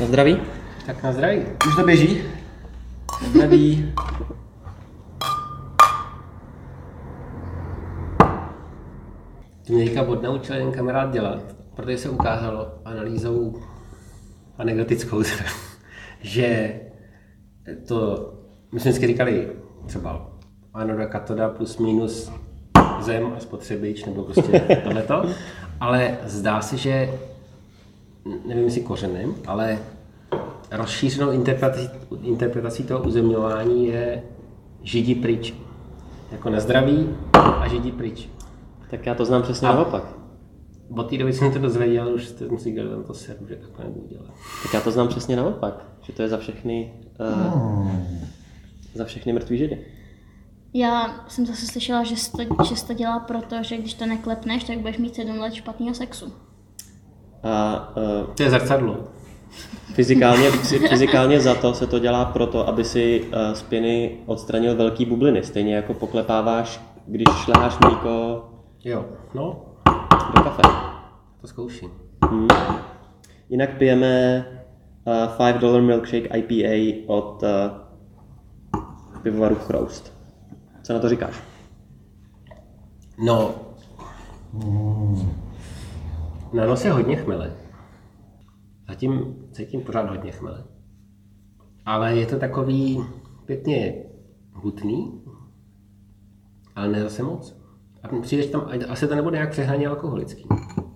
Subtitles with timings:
[0.00, 0.36] Na zdraví.
[0.86, 1.42] Tak na zdraví.
[1.68, 2.22] Už to běží?
[3.22, 3.92] Na zdraví.
[9.66, 11.42] To mě teďka odnaučil jeden kamarád dělat,
[11.76, 13.62] protože se ukázalo analýzou
[14.58, 15.22] anekdotickou,
[16.20, 16.80] že
[17.88, 18.32] to,
[18.72, 19.52] my jsme vždycky říkali
[19.86, 20.30] třeba
[20.74, 22.32] anoda, katoda plus minus
[23.00, 25.24] zem a spotřebič, nebo prostě tohleto,
[25.80, 27.08] ale zdá se, že
[28.46, 29.78] nevím jestli kořenem, ale
[30.70, 31.88] rozšířenou interpretací,
[32.22, 34.22] interpretací toho uzemňování je
[34.82, 35.54] židi pryč.
[36.32, 38.28] Jako na zdraví a židi pryč.
[38.90, 40.02] Tak já to znám přesně a naopak.
[40.88, 44.06] Od té doby jsem to dozvěděl, už jsem si říkal, to seru, že takhle nebudu
[44.06, 44.30] dělat.
[44.62, 47.90] Tak já to znám přesně naopak, že to je za všechny, uh,
[48.94, 49.86] za všechny mrtvý židy.
[50.74, 54.78] Já jsem zase slyšela, že to, že to dělá proto, že když to neklepneš, tak
[54.78, 56.32] budeš mít sedm let špatného sexu.
[57.46, 58.96] A, uh, to je zrcadlo.
[59.94, 60.50] Fyzikálně,
[60.88, 65.42] fyzikálně za to se to dělá proto, aby si uh, z pěny odstranil velký bubliny.
[65.42, 68.44] Stejně jako poklepáváš, když šleháš mlíko
[68.84, 69.62] jo, no.
[70.36, 70.62] do kafe.
[71.40, 71.90] To zkouším.
[72.30, 72.48] Hmm.
[73.48, 74.44] Jinak pijeme
[75.04, 77.86] uh, 5 dollar milkshake IPA od uh,
[79.22, 80.12] pivovaru Chroust.
[80.82, 81.34] Co na to říkáš?
[83.18, 83.54] No,
[86.52, 87.52] na nos je hodně chmele.
[88.88, 90.64] Zatím cítím pořád hodně chmele.
[91.86, 93.04] Ale je to takový
[93.44, 94.04] pěkně
[94.52, 95.22] hutný,
[96.74, 97.56] ale ne zase moc.
[98.02, 100.46] A přijdeš tam, asi to nebude nějak přehnaně alkoholický.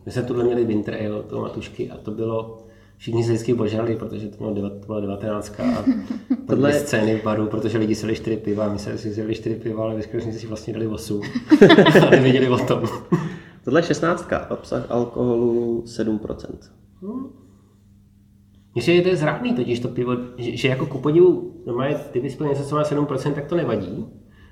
[0.07, 3.97] My jsme tuhle měli Winter Ale, to matušky, a to bylo, všichni se vždycky božali,
[3.97, 5.85] protože to, bylo, to byla 19 a
[6.47, 9.85] tohle scény v baru, protože lidi si 4 piva, my jsme si vzali 4 piva,
[9.85, 11.23] ale ve skutečnosti si vlastně dali 8
[12.07, 12.83] a nevěděli o tom.
[13.65, 16.19] Tohle je 16, obsah alkoholu 7%.
[17.03, 17.27] Hmm.
[18.75, 22.21] Mně se to je zrádný totiž to pivo, že, že jako ku podivu, normálně ty
[22.21, 24.07] vyspěl něco, co má 7%, tak to nevadí,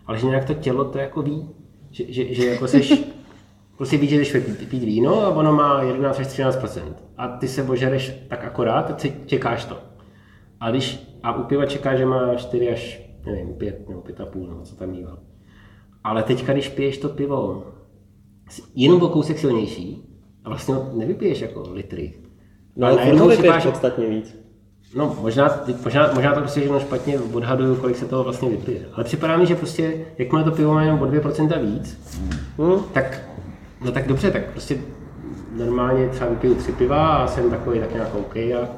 [0.06, 1.48] ale že nějak to tělo to jako ví,
[1.91, 3.04] že, že, že jako seš,
[3.76, 6.82] prostě víš, že jdeš pít, pít víno a ono má 11 až 13%.
[7.16, 9.78] A ty se božereš tak akorát a čekáš to.
[10.60, 14.62] A když a u piva čeká, že má 4 až nevím, 5 nebo 5,5 nebo
[14.62, 15.18] co tam mýval.
[16.04, 17.66] Ale teďka, když piješ to pivo
[18.75, 20.03] jenom o kousek silnější
[20.44, 22.14] a vlastně nevypiješ jako litry.
[22.76, 24.48] No ale furt vypiješ podstatně víc.
[24.94, 28.81] No, možná, možná, možná to prostě jenom špatně odhaduju, kolik se toho vlastně vypije.
[28.92, 31.98] Ale připadá mi, že prostě, jakmile to pivo má jenom o 2% víc,
[32.59, 32.81] hmm.
[32.92, 33.20] tak,
[33.84, 34.78] no tak dobře, tak prostě
[35.56, 38.69] normálně třeba vypiju tři piva a jsem takový tak nějak OK a,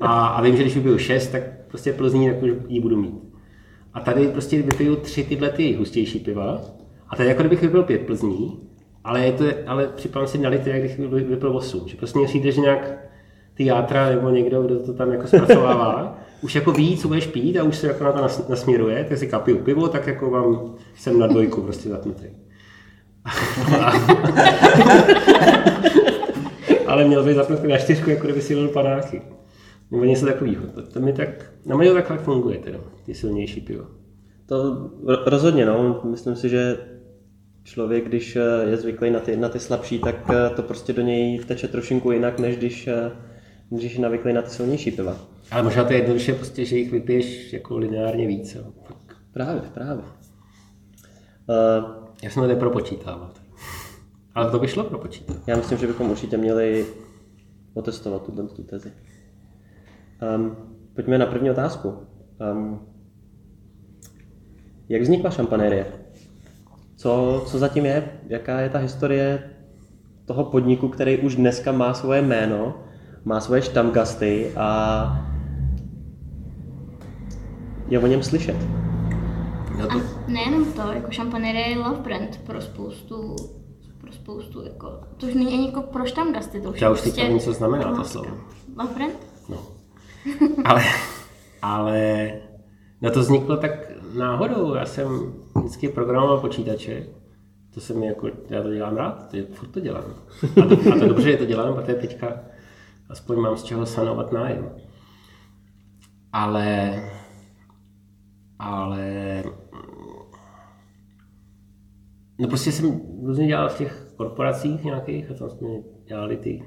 [0.00, 3.14] a, a vím, že když vypiju šest, tak prostě Plzní, tak už ji budu mít.
[3.94, 6.60] A tady prostě vypiju tři tyhle ty hustější piva
[7.08, 8.69] a tady jako kdybych vypil pět Plzní,
[9.04, 11.88] ale, je to, ale připadám si na litr, jak když vypil 8.
[11.88, 12.98] Že prostě přijde, že nějak
[13.54, 17.58] ty játra nebo někdo, kdo to tam jako zpracovává, už jako ví, co budeš pít
[17.58, 21.18] a už se jako na to nasměruje, tak si kapiju pivo, tak jako vám jsem
[21.18, 22.26] na dvojku prostě zapnutý.
[26.86, 29.22] ale měl by zapnutý na čtyřku, jako kdyby si jel panáky.
[29.90, 30.66] Nebo něco takového.
[30.66, 31.28] To, to mi tak,
[31.66, 33.84] na mě to takhle funguje teda, ty silnější pivo.
[34.46, 34.90] To
[35.26, 36.00] rozhodně, no.
[36.04, 36.78] Myslím si, že
[37.64, 38.38] člověk, když
[38.70, 42.38] je zvyklý na ty, na ty slabší, tak to prostě do něj teče trošinku jinak,
[42.38, 42.88] než když
[43.70, 45.16] když je navyklý na ty silnější piva.
[45.50, 48.54] Ale možná to je jednoduše prostě, že jich vypiješ jako lineárně víc.
[48.54, 48.64] Jo.
[49.32, 50.04] Právě, právě.
[50.04, 50.10] Uh,
[52.22, 53.30] já jsem to nepropočítával.
[54.34, 55.36] Ale to by šlo propočítat.
[55.46, 56.86] Já myslím, že bychom určitě měli
[57.74, 58.92] otestovat tuto tu tezi.
[60.36, 60.56] Um,
[60.94, 61.94] pojďme na první otázku.
[62.52, 62.86] Um,
[64.88, 65.86] jak vznikla šampanérie?
[67.00, 68.10] Co, co zatím je?
[68.28, 69.50] Jaká je ta historie
[70.24, 72.74] toho podniku, který už dneska má svoje jméno
[73.24, 75.26] má svoje štamgasty a
[77.88, 78.56] je o něm slyšet.
[79.78, 79.98] No to...
[79.98, 83.36] A nejenom to, jako šampanérie je love brand pro spoustu
[84.00, 87.22] pro spoustu, jako, to už není ani jako pro štamgasty, to už Já už prostě...
[87.22, 88.30] nevím, co znamená to slovo.
[88.78, 89.14] Love brand?
[89.48, 89.58] No.
[90.64, 90.82] ale,
[91.62, 92.30] ale
[93.02, 93.70] na to vzniklo tak
[94.14, 94.74] náhodou.
[94.74, 97.06] Já jsem vždycky programoval počítače.
[97.74, 100.04] To se mi jako, já to dělám rád, to, furt to dělám.
[100.62, 102.40] A to, a to dobře, že to dělám, protože teďka
[103.08, 104.70] aspoň mám z čeho sanovat nájem.
[106.32, 107.02] Ale,
[108.58, 109.44] ale,
[112.38, 115.68] no prostě jsem různě dělal v těch korporacích nějakých a tam jsme
[116.04, 116.64] dělali ty,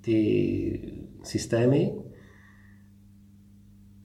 [0.00, 1.92] ty systémy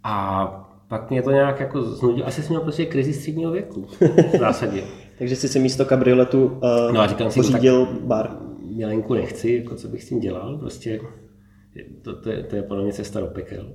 [0.04, 2.28] a pak mě to nějak jako znudilo.
[2.28, 3.86] Asi jsem měl prostě krizi středního věku
[4.34, 4.84] v zásadě.
[5.18, 8.38] Takže jsi si místo kabrioletu uh, no a říkám si, pořídil tak, bar.
[8.76, 11.00] Milenku nechci, jako co bych s tím dělal, prostě
[12.02, 13.74] to, to, je, to je podle mě cesta do pekel.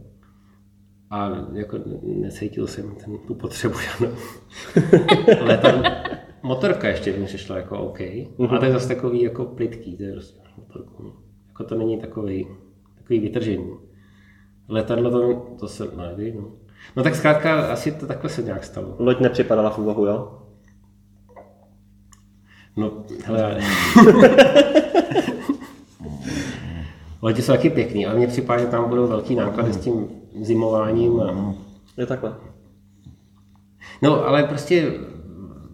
[1.10, 4.16] A jako necítil jsem ten, tu potřebu žádnou.
[5.40, 5.82] Letadlo,
[6.42, 7.98] motorka ještě mi přišla jako OK.
[7.98, 8.54] Mm-hmm.
[8.54, 11.12] A to je zase takový jako plitký, to je prostě motorku.
[11.48, 12.46] Jako to není takový,
[12.94, 13.70] takový vytržení.
[14.68, 16.52] Letadlo to, to se neví, no.
[16.96, 18.96] No tak zkrátka asi to takhle se nějak stalo.
[18.98, 20.38] Loď nepřipadala v úvahu, jo?
[22.76, 22.92] No,
[23.24, 23.60] hele,
[27.22, 30.08] Lodi jsou taky pěkný, ale mně připadá, že tam budou velký náklady s tím
[30.40, 31.20] zimováním.
[31.20, 31.54] A...
[31.96, 32.34] Je takhle.
[34.02, 34.92] No, ale prostě,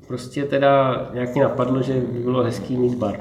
[0.06, 3.20] prostě teda nějak mě napadlo, že by bylo hezký mít bar.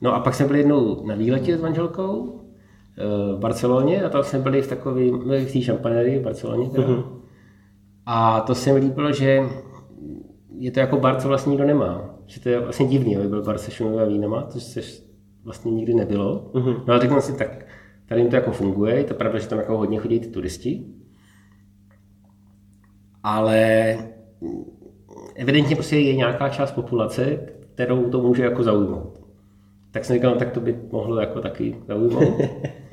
[0.00, 2.40] No a pak jsme byli jednou na výletě s manželkou
[2.96, 6.70] v Barceloně a tam jsme byli v takové, v té v Barceloně.
[6.70, 6.86] Teda.
[6.86, 7.04] Mm-hmm.
[8.06, 9.42] A to se mi líbilo, že
[10.58, 12.14] je to jako bar, co vlastně nikdo nemá.
[12.26, 14.80] Že to je vlastně divný, aby byl bar se šumovými vínama, to se
[15.44, 16.50] vlastně nikdy nebylo.
[16.52, 16.82] Mm-hmm.
[16.86, 17.66] No ale řeknu si, tak
[18.06, 20.86] tady jim to jako funguje, je to pravda, že tam jako hodně chodí ty turisti,
[23.22, 23.98] ale
[25.34, 27.38] evidentně prostě je nějaká část populace,
[27.74, 29.20] kterou to může jako zaujmout.
[29.90, 32.40] Tak jsem říkal, no, tak to by mohlo jako taky zaujmout.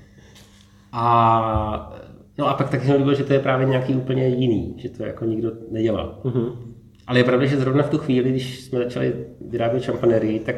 [0.92, 1.94] A,
[2.38, 5.04] no a pak taky jsem líbil, že to je právě nějaký úplně jiný, že to
[5.04, 6.20] jako nikdo nedělá.
[6.24, 6.52] Mm-hmm.
[7.08, 10.56] Ale je pravda, že zrovna v tu chvíli, když jsme začali vyrábět šampanerii, tak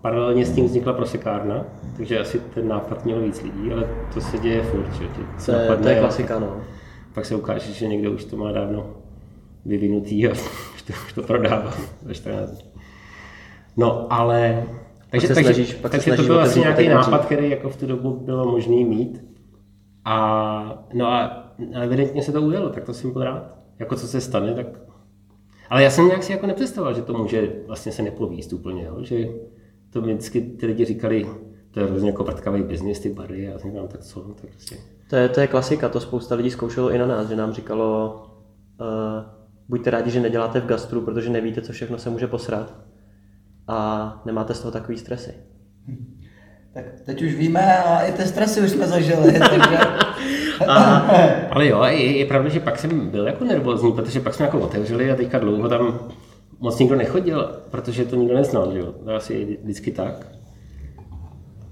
[0.00, 1.64] paralelně s tím vznikla prosekárna,
[1.96, 4.92] takže asi ten nápad měl víc lidí, ale to se děje furt.
[4.92, 5.04] Že
[5.46, 6.56] to, je, to je klasika, no.
[7.14, 8.86] Pak se ukáže, že někdo už to má dávno
[9.64, 10.30] vyvinutý a
[10.74, 11.74] už to, už to prodává
[13.76, 14.64] No, ale...
[15.10, 18.22] Takže, takže, snažíš, pak takže to byl asi nějaký nápad, který jako v tu dobu
[18.24, 19.35] bylo možný mít.
[20.06, 23.56] A, no a evidentně se to ujelo, tak to jsem byl rád.
[23.78, 24.66] Jako co se stane, tak...
[25.70, 28.96] Ale já jsem nějak si jako nepředstavoval, že to může vlastně se nepovíst úplně, jo?
[29.00, 29.28] že
[29.90, 31.26] to mi vždycky ty lidi říkali,
[31.70, 34.76] to je hrozně jako vrtkavý biznis, ty bary, a já říkám, tak co, tak prostě.
[35.10, 38.22] To je, to je klasika, to spousta lidí zkoušelo i na nás, že nám říkalo,
[38.80, 38.86] uh,
[39.68, 42.74] buďte rádi, že neděláte v gastru, protože nevíte, co všechno se může posrat
[43.68, 45.34] a nemáte z toho takový stresy.
[46.76, 49.78] Tak teď už víme a i ty stresy už jsme zažili, takže...
[50.68, 50.74] a,
[51.50, 54.58] ale jo, je, je, pravda, že pak jsem byl jako nervózní, protože pak jsme jako
[54.58, 55.98] otevřeli a teďka dlouho tam
[56.60, 58.94] moc nikdo nechodil, protože to nikdo neznal, že jo?
[59.04, 60.26] To asi vždycky tak.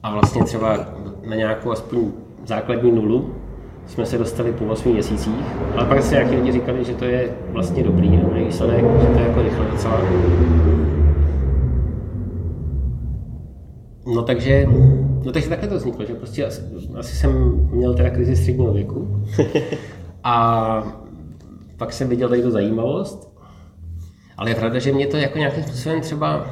[0.02, 0.78] A vlastně třeba
[1.24, 2.10] na nějakou aspoň
[2.46, 3.34] základní nulu
[3.86, 5.44] jsme se dostali po 8 měsících,
[5.76, 9.18] ale pak se nějaký lidi říkali, že to je vlastně dobrý, dobrý výsledek, že to
[9.18, 10.00] je jako rychle docela.
[14.06, 14.66] No takže,
[15.24, 16.62] no takže takhle to vzniklo, že prostě asi,
[16.98, 17.32] asi jsem
[17.72, 19.24] měl teda krizi středního věku
[20.24, 21.02] a
[21.76, 23.34] pak jsem viděl tady tu zajímavost
[24.36, 26.46] ale je pravda, že mě to jako nějakým způsobem třeba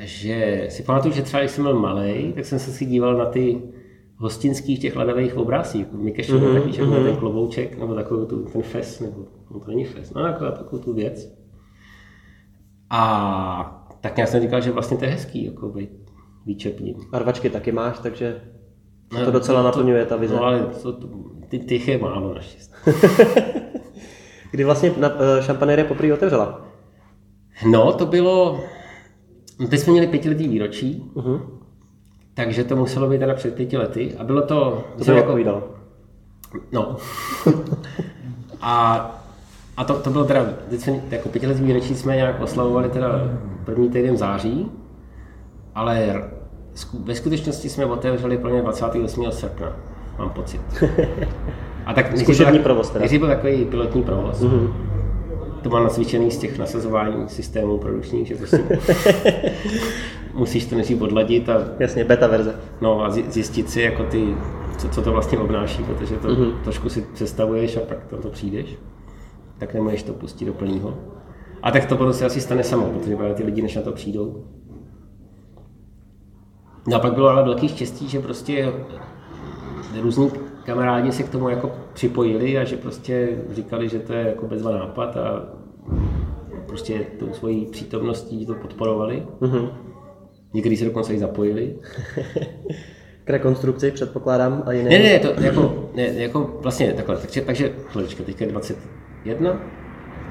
[0.00, 3.24] že si pamatuju, že třeba když jsem byl malý, tak jsem se si díval na
[3.24, 3.62] ty
[4.16, 5.84] hostinských těch ledových obrázků.
[5.92, 7.04] Mikeš mm-hmm, takový, že mm-hmm.
[7.04, 10.82] ten klobouček, nebo takový tu, ten fes, nebo no to není fes, no takovou, takovou
[10.82, 11.32] tu věc.
[12.90, 16.10] A tak já jsem říkal, že vlastně to je hezký, jako být
[16.46, 16.94] výčepním.
[17.10, 18.40] Barvačky taky máš, takže
[19.08, 20.34] to no, docela to, naplňuje ta vize.
[20.34, 21.08] No ale to, to,
[21.48, 22.74] ty, těch je málo naštěstí.
[24.50, 26.64] Kdy vlastně na, šampanérie poprvé otevřela?
[27.70, 28.60] No, to bylo...
[29.60, 31.40] No, teď jsme měli pětiletý výročí, uh-huh.
[32.34, 34.84] takže to muselo být teda před pěti lety a bylo to...
[34.98, 35.62] To bylo jako vydal.
[36.72, 36.96] No.
[38.60, 39.17] a,
[39.78, 43.08] a to, to bylo teda, teď jsme, jako pětiletý výročí jsme nějak oslavovali teda
[43.64, 44.70] první týden září,
[45.74, 46.24] ale
[47.04, 49.30] ve skutečnosti jsme otevřeli mě 28.
[49.30, 49.76] srpna,
[50.18, 50.60] mám pocit.
[51.86, 53.18] A tak Zkušební provoz teda.
[53.18, 54.40] byl takový pilotní provoz.
[54.40, 54.72] Mm-hmm.
[55.62, 58.62] To má nacvičený z těch nasazování systémů produkčních, že prostě
[60.34, 61.58] musíš to nejdřív odladit a...
[61.78, 62.54] Jasně, beta verze.
[62.80, 64.34] No a zjistit si, jako ty,
[64.78, 66.52] co, co to vlastně obnáší, protože to mm-hmm.
[66.64, 68.78] trošku si představuješ a pak to, to přijdeš.
[69.58, 70.94] Tak nemůžeš to pustit do plného.
[71.62, 73.92] A tak to potom se asi stane samo, protože právě ty lidi, než na to
[73.92, 74.44] přijdou.
[76.88, 78.72] No a pak bylo ale velký štěstí, že prostě
[80.00, 80.30] různí
[80.64, 84.70] kamarádi se k tomu jako připojili a že prostě říkali, že to je jako bezva
[84.70, 85.48] nápad a
[86.66, 89.26] prostě tou svojí přítomností to podporovali.
[89.40, 89.70] Mm-hmm.
[90.54, 91.76] Někdy se dokonce i zapojili.
[93.24, 94.90] K rekonstrukci předpokládám a jiné.
[94.90, 97.74] Ne, ne, to jako, ne, jako vlastně takhle, takže, takže
[98.24, 98.52] teďka je
[99.34, 99.60] 21.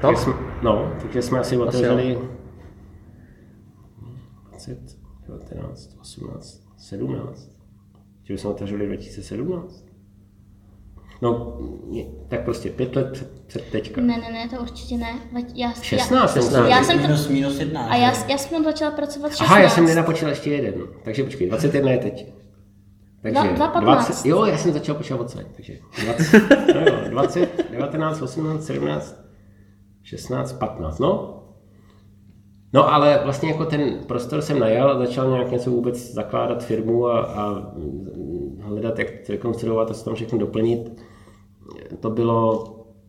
[0.00, 0.18] Tak?
[0.18, 2.18] Jsme, no, takže jsme asi otevřeli
[4.50, 4.78] 20,
[5.28, 7.48] 19, 18, 17.
[8.22, 9.84] Že jsme otevřeli 2017.
[11.22, 11.58] No,
[12.28, 14.00] tak prostě pět let před, před teďka.
[14.00, 15.14] Ne, ne, ne, to určitě ne.
[15.54, 16.68] Já, 16, já, 16.
[16.68, 17.82] Já jsem minus, minus jedna.
[17.82, 19.50] A já, já jsem začala pracovat 16.
[19.50, 20.74] Aha, já jsem nenapočítal ještě jeden.
[21.04, 22.32] Takže počkej, 21 je teď.
[23.22, 23.82] Takže za 15.
[24.06, 26.42] 20, jo, já jsem začal počítat odsaď, takže 20,
[26.74, 29.16] no jo, 20, 19, 18, 17,
[30.02, 31.34] 16, 15, no.
[32.72, 37.06] No ale vlastně jako ten prostor jsem najal a začal nějak něco vůbec zakládat firmu
[37.06, 37.72] a, a
[38.60, 41.02] hledat, jak to rekonstruovat a se tam všechno doplnit.
[42.00, 42.64] To bylo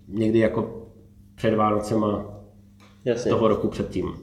[0.08, 0.88] někdy jako
[1.36, 2.26] před Vánocema
[3.06, 3.32] Jasně.
[3.32, 4.14] toho roku předtím.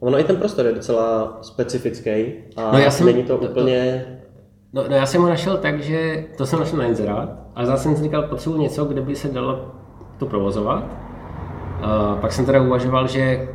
[0.00, 2.10] Ono i ten prostor je docela specifický
[2.56, 4.06] a No já jsem- není to to- to- úplně...
[4.72, 7.82] No, no já jsem ho našel tak, že to jsem našel na inzerát, ale zase
[7.82, 9.74] jsem si říkal, potřebuji něco, kde by se dalo
[10.18, 10.84] to provozovat.
[11.82, 13.48] A pak jsem teda uvažoval, že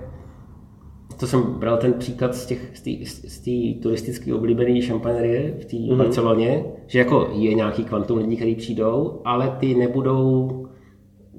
[1.19, 2.91] to jsem bral ten příklad z těch- z té
[3.29, 5.97] z té turisticky oblíbené šampanerie v té mm-hmm.
[5.97, 10.49] Barceloně, že jako je nějaký kvantum lidí, kteří přijdou, ale ty nebudou,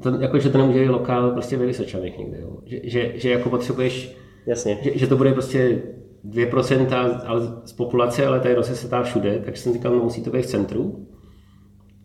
[0.02, 2.50] to, jako, že to nemůže být lokál prostě ve Vysočanech někde, jo.
[2.64, 4.16] Že, že, že, jako potřebuješ
[4.46, 4.78] Jasně.
[4.82, 5.82] že, že to bude prostě
[6.30, 10.42] 2% ale z populace, ale tady rozesetá všude, takže jsem říkal, no musí to být
[10.42, 11.06] v centru,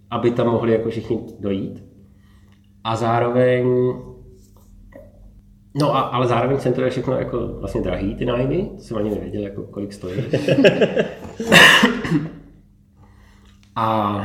[0.10, 1.84] aby tam mohli jako všichni dojít.
[2.84, 3.94] A zároveň,
[5.76, 8.98] no a, ale zároveň v centru je všechno jako vlastně drahý, ty nájmy, to jsem
[8.98, 10.24] ani nevěděl, jako kolik stojí.
[13.76, 14.18] a,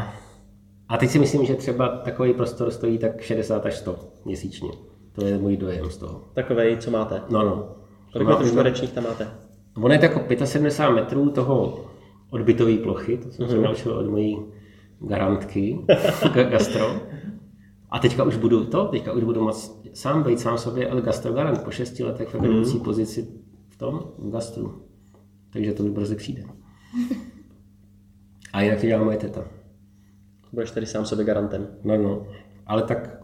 [0.89, 4.71] a teď si myslím, že třeba takový prostor stojí tak 60 až 100 měsíčně.
[5.13, 6.25] To je můj dojem z toho.
[6.35, 7.23] Takovej, co máte.
[7.31, 7.77] No, no.
[8.13, 9.46] Kolik Má- metrů čtverečních tam máte?
[9.77, 11.85] Ono je to jako 75 metrů toho
[12.31, 14.39] odbytové plochy, to jsem se naučil od mojí
[15.01, 15.79] garantky,
[16.23, 17.01] ga- gastro.
[17.91, 21.63] A teďka už budu to, teďka už budu moc sám být sám sobě, ale gastrogarant
[21.65, 23.29] po šesti letech ve vedoucí pozici
[23.69, 24.83] v tom, v gastru.
[25.53, 26.43] Takže to mi brzy přijde.
[28.53, 29.45] A jinak to dělá moje teta.
[30.53, 31.69] Budeš tady sám sobě garantem.
[31.85, 32.27] No, no.
[32.67, 33.16] Ale tak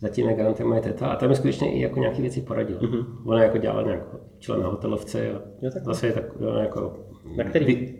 [0.00, 2.80] zatím je garantem moje teta a tam mi skutečně i jako nějaké věci poradila.
[2.80, 3.06] Mm-hmm.
[3.26, 4.02] Ona jako dělala nějak
[4.38, 5.84] člen na hotelovce a Jo, tak.
[5.84, 7.06] zase je tak jo, jako...
[7.36, 7.64] Na který?
[7.64, 7.96] Vy-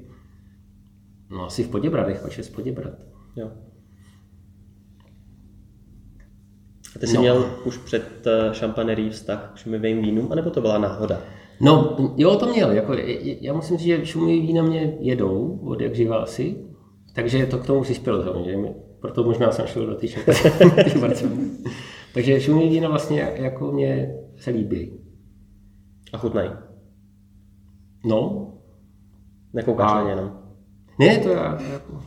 [1.30, 2.92] No asi v Poděbradech, pač je z Poděbrad.
[3.37, 3.50] Jo.
[6.97, 7.21] A ty jsi No.
[7.21, 11.21] měl už před eh, šampanerí vztah k šumivým vínům, anebo to byla náhoda?
[11.61, 12.71] No, jo, to měl.
[12.73, 16.57] Jako, je- je- já musím říct, že šumivý vína mě jedou, od jak živa asi.
[17.14, 18.75] Takže to k tomu přispělo samozřejmě.
[19.00, 20.07] Proto možná jsem šel do té.
[22.14, 24.92] Takže šumivý vína vlastně jako mě se líbí.
[26.12, 26.50] A chutnají.
[28.04, 28.50] No,
[29.52, 30.33] Nekoukáš na ně jenom.
[30.99, 31.99] Ne, to já, jako...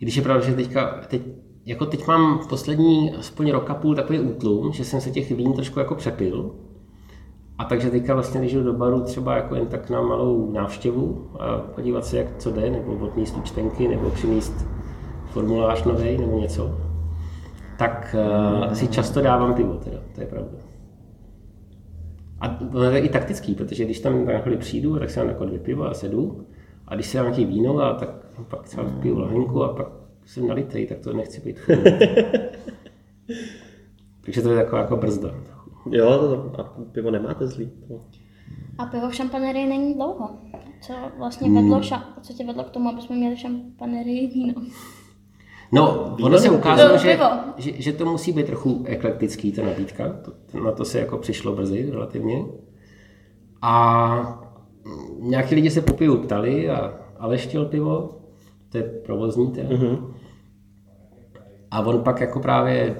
[0.00, 1.22] I když je pravda, že teďka, teď,
[1.66, 5.52] jako teď mám poslední aspoň rok a půl takový útlum, že jsem se těch vín
[5.52, 6.54] trošku jako přepil.
[7.58, 11.30] A takže teďka vlastně, když jdu do baru třeba jako jen tak na malou návštěvu
[11.40, 14.66] a podívat se, jak co jde, nebo odníst účtenky, nebo přinést
[15.38, 16.80] formulář nový nebo něco,
[17.78, 18.16] tak
[18.66, 20.58] uh, si často dávám pivo teda, to je pravda.
[22.40, 25.44] A to je i taktický, protože když tam na chvíli přijdu, tak si dám jako
[25.44, 26.46] dvě piva a sedu.
[26.88, 28.08] A když si dám nějaký víno, a tak
[28.48, 29.86] pak třeba piju lahenku a pak
[30.26, 31.56] jsem nalitej, tak to nechci být.
[34.24, 35.30] Takže to je taková jako brzda.
[35.90, 37.70] Jo, to, to, a pivo nemáte zlý.
[37.88, 38.00] To-
[38.78, 40.30] A pivo v šampanérii není dlouho.
[40.80, 44.54] Co vlastně vedlo, ša- co tě vedlo k tomu, aby jsme měli v šampanérii víno?
[45.72, 47.18] No, ono se ukázalo, že,
[47.56, 50.08] že, že, to musí být trochu eklektický, ta nabídka.
[50.08, 52.44] To, na to se jako přišlo brzy relativně.
[53.62, 54.44] A
[55.18, 58.20] nějaký lidi se po pivu ptali a Aleš chtěl pivo,
[58.68, 59.68] to je provozní teda.
[59.68, 60.14] Mm-hmm.
[61.70, 62.96] A on pak jako právě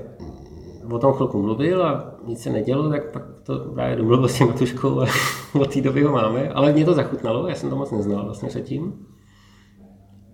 [0.90, 4.46] o tom chvilku mluvil a nic se nedělo, tak pak to právě domluvil s tím
[4.46, 5.06] Matuškou a
[5.60, 6.48] od té doby ho máme.
[6.48, 9.06] Ale mě to zachutnalo, já jsem to moc neznal vlastně předtím.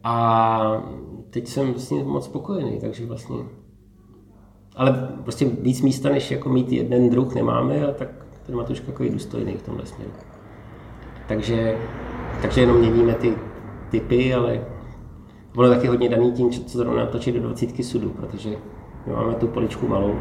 [0.05, 0.83] A
[1.31, 3.37] teď jsem s ním moc spokojený, takže vlastně...
[4.77, 8.09] Ale prostě víc místa, než jako mít jeden druh nemáme a tak
[8.47, 10.11] ten Matuška jako je důstojný v tomhle směru.
[11.29, 11.79] Takže,
[12.43, 13.35] takže jenom měníme ty
[13.91, 14.65] typy, ale
[15.57, 18.51] ono taky hodně daný tím, co zrovna točit do 20 sudu, protože
[19.07, 20.15] my máme tu poličku malou.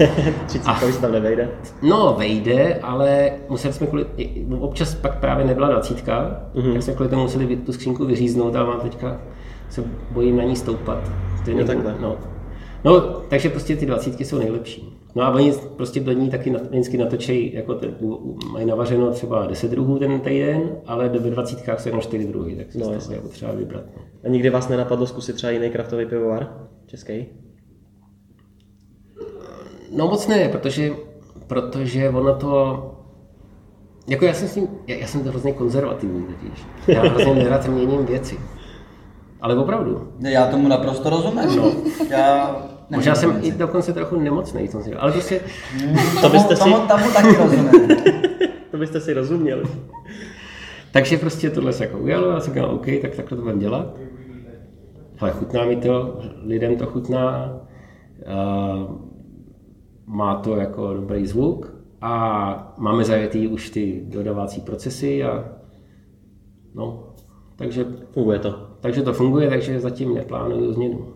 [0.46, 1.50] Třicítka už tam nevejde.
[1.82, 4.06] No, vejde, ale museli jsme kvůli,
[4.60, 6.72] občas pak právě nebyla dvacítka, mm-hmm.
[6.72, 9.20] tak jsme kvůli tomu museli tu skřínku vyříznout a mám teďka
[9.72, 11.10] se bojím na ní stoupat.
[11.46, 11.96] Jo, někdo- takhle.
[12.00, 12.16] No.
[12.84, 14.98] no, takže prostě ty dvacítky jsou nejlepší.
[15.14, 17.94] No a oni prostě do ní taky vždycky natočí, jako ten,
[18.52, 22.56] mají navařeno třeba 10 druhů ten týden, ale do ve dvacítkách jsou jenom 4 druhy,
[22.56, 23.06] tak se No, no, jasně.
[23.08, 23.84] toho je potřeba vybrat.
[23.96, 24.02] No.
[24.24, 26.68] A nikdy vás nenapadlo zkusit třeba jiný kraftový pivovar?
[26.86, 27.26] Český?
[29.96, 30.92] No moc ne, protože,
[31.46, 32.88] protože ono to...
[34.08, 36.64] Jako já jsem s tím, já, já jsem to hrozně konzervativní totiž.
[36.88, 38.36] Já hrozně nerad měním věci.
[39.42, 40.08] Ale opravdu.
[40.18, 41.56] Ne, Já tomu naprosto rozumím.
[41.56, 41.72] No.
[42.10, 42.56] Já
[42.90, 45.40] Možná jsem nevím, i dokonce trochu nemocný, jsem si, ale prostě,
[46.20, 47.70] To byste si- tomu, tomu taky rozumím.
[48.70, 49.62] To byste si rozuměli.
[50.92, 53.96] takže prostě tohle se jako ujalo, já jsem říkal, OK, tak takhle to budeme dělat.
[55.16, 57.52] hele, chutná mi to, lidem to chutná,
[58.26, 58.96] uh,
[60.06, 65.44] má to jako dobrý zvuk a máme zajetý už ty dodávací procesy a
[66.74, 67.14] no,
[67.56, 68.71] takže Funguje to.
[68.82, 71.14] Takže to funguje, takže zatím neplánuju změnu.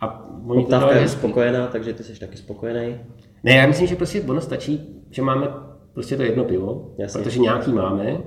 [0.00, 2.96] A oni to Poptávka je spokojená, takže ty jsi taky spokojený.
[3.44, 5.48] Ne, já myslím, že prostě ono stačí, že máme
[5.92, 7.22] prostě to jedno pivo, Jasně.
[7.22, 8.18] protože nějaký máme.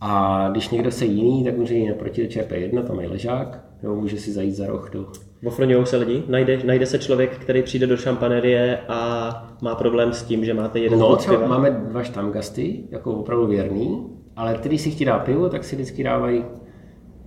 [0.00, 3.96] A když někdo se jiný, tak může jít naproti do ČP1, tam je ležák, nebo
[3.96, 5.06] může si zajít za roh do...
[5.44, 6.22] Ofroňují se lidi?
[6.28, 9.30] Najde, najde se člověk, který přijde do šampanerie a
[9.62, 14.06] má problém s tím, že máte jeden No, třeba máme dva štamgasty, jako opravdu věrný,
[14.36, 16.44] ale ty, když si chtějí dát pivo, tak si vždycky dávají,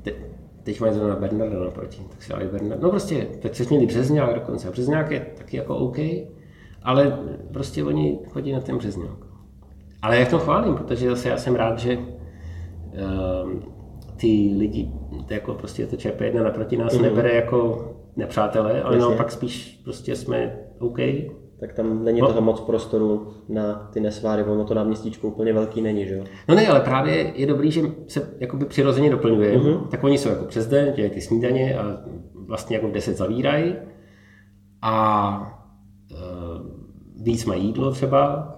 [0.02, 0.12] te,
[0.64, 2.82] teď mají zrovna Bernarda naproti, tak si dávají Bernard.
[2.82, 5.98] No prostě, teď se měli Březňák dokonce, a Březňák je taky jako OK,
[6.84, 7.20] ale
[7.54, 9.18] prostě oni chodí na ten Březňák.
[10.02, 13.64] Ale já to chválím, protože zase já jsem rád, že um,
[14.16, 14.92] ty lidi,
[15.28, 17.02] to jako prostě to ČP1 naproti nás mm.
[17.02, 19.00] nebere jako nepřátelé, ale Jasně.
[19.00, 20.98] naopak spíš prostě jsme OK,
[21.60, 22.28] Tak tam není No.
[22.28, 26.24] toho moc prostoru na ty nesváry, ono to náměstíčko úplně velký není, že jo?
[26.48, 29.58] No ne, ale právě je dobrý, že se jakoby přirozeně doplňuje.
[29.58, 29.68] Mhm.
[29.68, 29.88] Mm-hmm.
[29.88, 31.98] Tak oni jsou jako přes den, dělají ty snídaně a
[32.34, 33.76] vlastně jako v 10 zavírají.
[34.82, 35.62] A
[36.12, 36.18] uh,
[37.24, 38.56] víc mají jídlo třeba.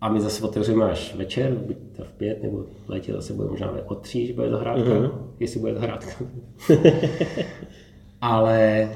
[0.00, 3.48] A my zase otevřeme až večer, buď to v pět, nebo v létě zase bude
[3.48, 5.02] možná od tří, že bude zahrádka, Mhm.
[5.02, 5.12] mm-hmm.
[5.40, 6.10] jestli bude zahrádka.
[8.20, 8.88] ale,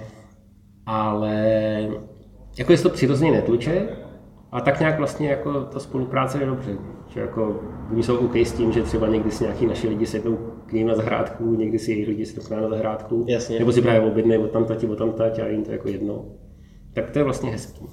[0.86, 1.36] ale
[2.58, 3.88] jako jestli to přirozeně netluče,
[4.52, 6.78] a tak nějak vlastně jako ta spolupráce je dobře.
[7.08, 7.60] Že jako
[7.92, 10.86] oni jsou OK s tím, že třeba někdy si nějaký naši lidi sednou k ním
[10.86, 13.58] na zahrádku, někdy si jejich lidi sednou k nám na zahrádku, Jasně.
[13.58, 16.24] nebo si právě objednají od tam tati, od tam tati a jim to jako jedno.
[16.92, 17.86] Tak to je vlastně hezký.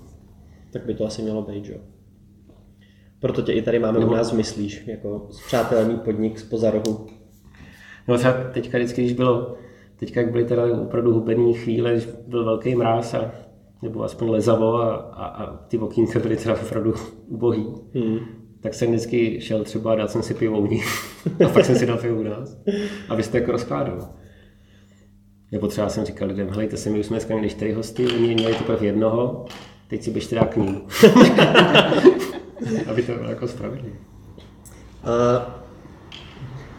[0.73, 1.77] Tak by to asi mělo být, jo?
[3.19, 7.07] Proto tě i tady máme u nás, myslíš, jako zpřátelený podnik z rohu.
[8.07, 9.55] No třeba teďka vždycky, když bylo,
[9.95, 13.31] teďka jak byly teda opravdu hubený chvíle, když byl velký mráz a
[13.83, 16.93] nebo aspoň lezavo a, a, a ty okýnka byly teda opravdu
[17.27, 18.19] ubohý, Hmm.
[18.61, 20.85] tak jsem vždycky šel třeba a dal jsem si pivo u nich
[21.45, 22.57] a pak jsem si dal pivo u nás,
[23.09, 24.07] aby se to jako rozkládalo.
[25.51, 28.35] Nebo třeba jsem říkal lidem, helejte se, my už jsme dneska měli čtyři hosty, oni
[28.35, 29.45] měli teprve jednoho,
[29.87, 30.81] teď si běžte dát k ním.
[32.89, 33.95] aby to bylo jako spravedlivé.
[35.03, 35.53] Uh,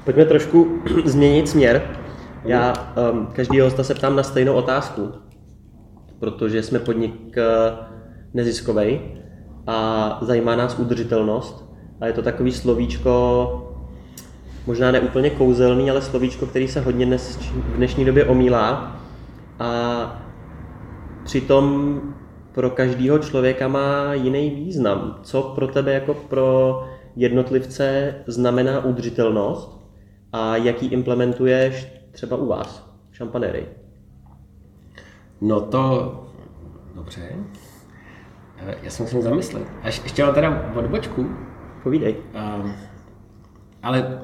[0.05, 1.97] pojďme trošku změnit směr.
[2.45, 5.13] Já um, každýho hosta se ptám na stejnou otázku,
[6.21, 7.79] protože jsme podnik uh,
[8.35, 9.01] neziskový
[9.67, 11.65] a zajímá nás udržitelnost.
[12.01, 13.75] A je to takový slovíčko,
[14.67, 18.97] možná ne úplně kouzelný, ale slovíčko, který se hodně dnes, v dnešní době omílá.
[19.59, 20.23] A
[21.25, 22.01] přitom
[22.53, 25.19] pro každého člověka má jiný význam.
[25.23, 26.83] Co pro tebe jako pro
[27.17, 29.81] jednotlivce znamená udržitelnost
[30.33, 33.84] a jaký implementuješ třeba u vás v šampanérii?
[35.47, 36.21] No to,
[36.95, 37.37] dobře.
[38.83, 39.67] Já jsem musel zamyslet.
[39.83, 41.27] A ještě- mám teda odbočku,
[41.83, 42.17] Povídej.
[42.63, 42.73] um,
[43.83, 44.23] ale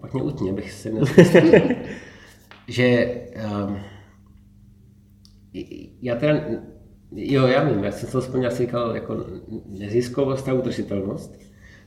[0.00, 1.04] pak mě utně, bych si měl
[2.68, 3.14] že
[3.68, 3.76] um,
[6.02, 6.40] já teda,
[7.12, 9.16] jo, já vím, já jsem to aspoň asi říkal jako
[9.66, 11.40] neziskovost a udržitelnost,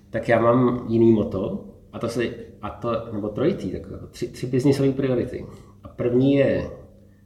[0.10, 2.24] tak já mám jiný moto, a to se,
[2.62, 5.46] a to, nebo trojitý, tak jako tři, tři biznisové priority.
[5.84, 6.70] A první je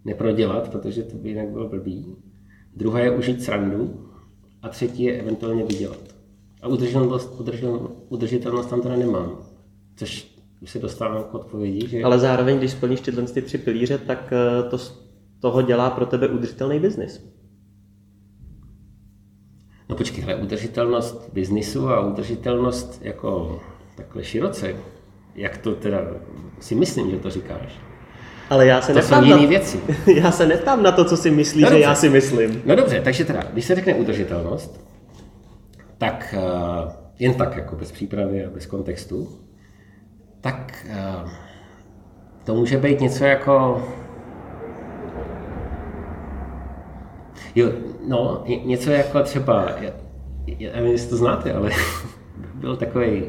[0.06, 2.16] neprodělat, protože to by jinak bylo blbý.
[2.76, 4.10] Druhá je užít srandu
[4.62, 6.16] a třetí je eventuálně vydělat.
[6.62, 9.38] A udržitelnost, udržitelnost, udržitelnost tam teda nemám.
[9.96, 12.04] Což už se dostávám k odpovědi, že...
[12.04, 15.06] Ale zároveň, když splníš tyhle ty tři pilíře, tak eh, to z
[15.40, 17.26] toho dělá pro tebe udržitelný biznis.
[19.90, 23.62] No počkej, ale udržitelnost biznisu a udržitelnost jako
[23.96, 24.76] takhle široce,
[25.36, 26.00] jak to teda
[26.60, 27.80] si myslím, že to říkáš?
[28.50, 29.48] Ale já se To jsou neptám jiné na...
[29.50, 29.80] věci.
[30.22, 31.84] Já se neptám na to, co si myslíš, No že dobře.
[31.90, 32.62] já si myslím.
[32.66, 34.86] No dobře, takže teda, když se řekne udržitelnost,
[35.98, 39.30] tak uh, jen tak, jako bez přípravy a bez kontextu,
[40.42, 40.86] tak
[41.24, 41.30] uh,
[42.44, 43.84] to může být něco jako...
[47.56, 47.72] Jo,
[48.08, 49.90] no, ně- něco jako třeba, já,
[50.60, 51.70] já nevím, jestli to znáte, ale
[52.56, 53.24] byl takový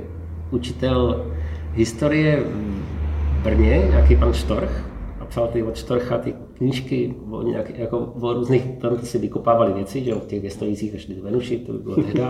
[0.50, 1.26] učitel
[1.72, 4.85] historie v Brně, nějaký pan Štorch,
[5.28, 10.04] psal ty od Štorcha ty knížky o, nějak, jako o různých, tam si vykopávali věci,
[10.04, 12.20] že jo, v těch věstojících zašli do Venuši, to by bylo tehdy.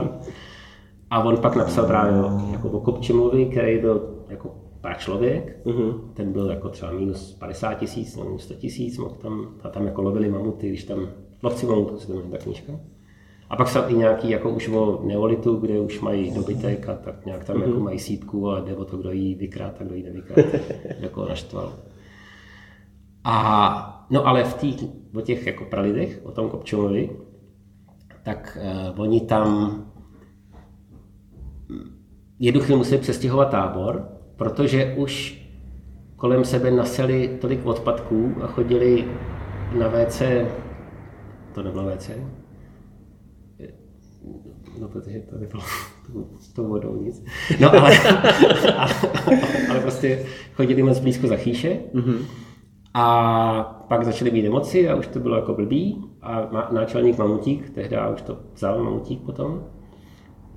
[1.10, 5.92] A on pak napsal právě o- jako o Kopčimovi, který byl jako pár člověk, Mhm.
[6.14, 9.86] ten byl jako třeba minus 50 tisíc, nebo minus 100 tisíc, mohl tam, a tam
[9.86, 11.08] jako lovili mamuty, když tam,
[11.42, 12.72] lovci mamutů se to ta knížka.
[13.50, 17.26] A pak jsou i nějaký jako už o neolitu, kde už mají dobytek a tak
[17.26, 20.02] nějak tam jako mají sípku a jde o to, kdo jí vykrát a kdo jí
[20.02, 20.46] nevykrát,
[21.00, 21.72] jako naštval.
[23.28, 24.76] A, no ale v tý,
[25.14, 27.10] o těch jako pralidech, o tom Kopčomovi,
[28.22, 28.58] tak
[28.94, 29.84] uh, oni tam
[32.38, 35.42] jednu chvíli museli přestěhovat tábor, protože už
[36.16, 39.04] kolem sebe naseli tolik odpadků a chodili
[39.78, 40.22] na WC,
[41.54, 42.10] to nebylo WC,
[44.80, 45.62] no protože to nebylo
[46.40, 47.24] s tou vodou nic.
[47.60, 47.98] No ale,
[48.76, 48.92] ale,
[49.70, 52.45] ale prostě chodili moc blízko za chýše mm-hmm.
[52.98, 57.96] A pak začaly být nemoci a už to bylo jako blbý a náčelník Mamutík, tehdy
[58.14, 59.62] už to vzal Mamutík potom,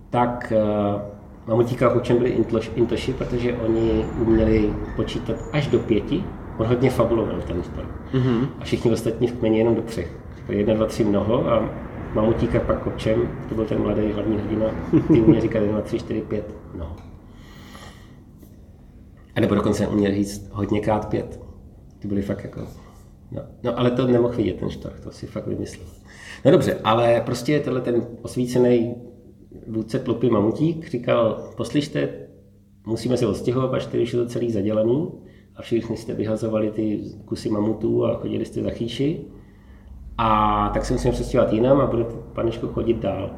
[0.10, 1.02] tak uh,
[1.48, 2.30] Mamutíka a Hučem byli
[2.76, 6.24] intoši, protože oni uměli počítat až do pěti,
[6.58, 7.88] on hodně fabuloval ten sport.
[8.14, 8.48] Mm-hmm.
[8.60, 10.18] A všichni ostatní v kmeni jenom do třech.
[10.50, 11.70] Jedna, dva, tři mnoho a
[12.14, 14.66] Mamutíka pak Kopčem, to byl ten mladý hlavní hrdina,
[15.08, 16.96] ty uměl říkat 1, 3, 4, 5, no.
[19.36, 21.49] A nebo dokonce uměl říct hodně krát pět.
[22.00, 22.68] Ty byly fakt jako...
[23.32, 25.88] No, no ale to nemohl vidět ten štorch, to si fakt vymyslel.
[26.46, 28.96] No dobře, ale prostě tenhle ten osvícený
[29.68, 32.10] vůdce tlupy Mamutík říkal, poslyšte,
[32.86, 35.12] musíme se odstěhovat, až když je to celý zadělaný
[35.56, 39.26] a všichni jste vyhazovali ty kusy mamutů a chodili jste za chýši
[40.18, 43.32] a tak se musím přestěhovat jinam a budu panečku chodit dál.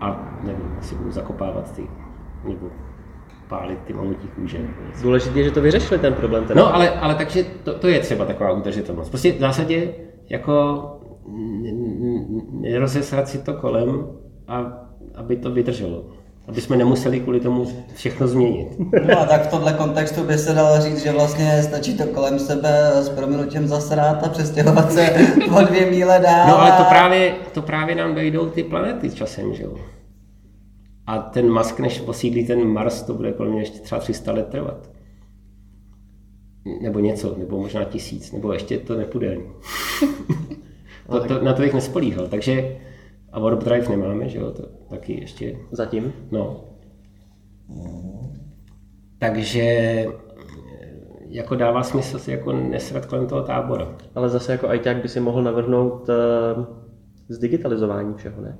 [0.00, 1.88] A nevím, asi budu zakopávat ty,
[2.48, 2.70] nebo
[3.48, 4.58] pálit ty mamutí kůže.
[5.02, 6.44] Důležité je, že to vyřešili ten problém.
[6.44, 6.60] Teda.
[6.60, 9.08] No, ale, ale takže to, to, je třeba taková udržitelnost.
[9.08, 9.94] Prostě v zásadě
[10.28, 10.82] jako
[12.50, 14.06] nerozesrat si to kolem,
[14.48, 16.04] a, aby to vydrželo
[16.48, 18.68] aby jsme nemuseli kvůli tomu všechno změnit.
[19.06, 22.38] No a tak v tomhle kontextu by se dalo říct, že vlastně stačí to kolem
[22.38, 25.14] sebe s prominutím zasrát a přestěhovat se
[25.56, 26.48] o dvě míle dál.
[26.48, 29.74] No ale to právě, to právě nám dojdou ty planety časem, že jo.
[31.06, 34.48] A ten Musk, než posídlí ten Mars, to bude kolem mě ještě třeba 300 let
[34.48, 34.90] trvat.
[36.82, 39.44] Nebo něco, nebo možná tisíc, nebo ještě to nepůjde ani.
[41.10, 42.76] to, to, na to bych nespolíhal, takže
[43.32, 45.58] a Warp Drive nemáme, že jo, to taky ještě.
[45.70, 46.12] Zatím?
[46.30, 46.64] No.
[49.18, 50.06] Takže
[51.28, 53.96] jako dává smysl si jako nesrat kolem toho tábora.
[54.14, 56.64] Ale zase jako ajťák by si mohl navrhnout uh,
[57.28, 58.58] zdigitalizování všeho, ne?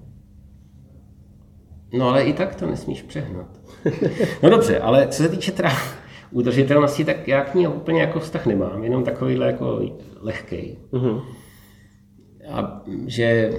[1.92, 3.46] No ale i tak to nesmíš přehnat.
[4.42, 5.70] No dobře, ale co se týče teda
[6.30, 9.80] udržitelnosti, tak já k ní úplně jako vztah nemám, jenom takovýhle jako
[10.20, 10.76] lehkej.
[10.92, 11.22] Uh-huh.
[12.50, 13.50] A že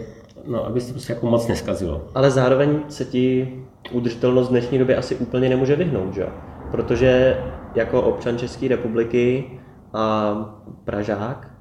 [0.46, 2.08] no, aby se to prostě jako moc neskazilo.
[2.16, 3.54] Ale zároveň se ti
[3.92, 6.28] udržitelnost v dnešní době asi úplně nemůže vyhnout, že?
[6.72, 7.38] Protože
[7.76, 9.52] jako občan České republiky
[9.94, 10.36] a
[10.84, 11.52] Pražák,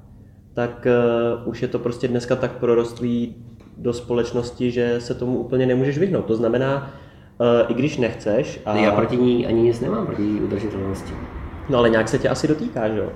[0.53, 0.87] tak
[1.43, 3.45] uh, už je to prostě dneska tak prorostlý
[3.77, 6.25] do společnosti, že se tomu úplně nemůžeš vyhnout.
[6.25, 6.93] To znamená,
[7.39, 8.61] uh, i když nechceš...
[8.65, 8.75] A...
[8.75, 11.13] Já proti ní ani nic nemám, proti udržitelnosti.
[11.69, 13.09] No ale nějak se tě asi dotýká, že jo?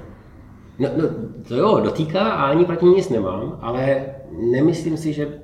[0.80, 1.04] No, no
[1.48, 4.06] to jo, dotýká a ani proti ní nic nemám, ale
[4.52, 5.42] nemyslím si, že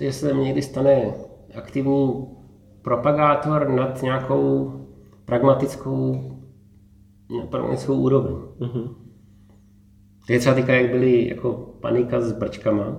[0.00, 1.14] že se někdy stane
[1.54, 2.26] aktivní
[2.82, 4.72] propagátor nad nějakou
[5.24, 6.20] pragmatickou,
[7.50, 8.34] pragmatickou úroveň.
[8.34, 8.94] Mm-hmm.
[10.28, 12.98] je třeba týká, jak byly jako panika s brčkama,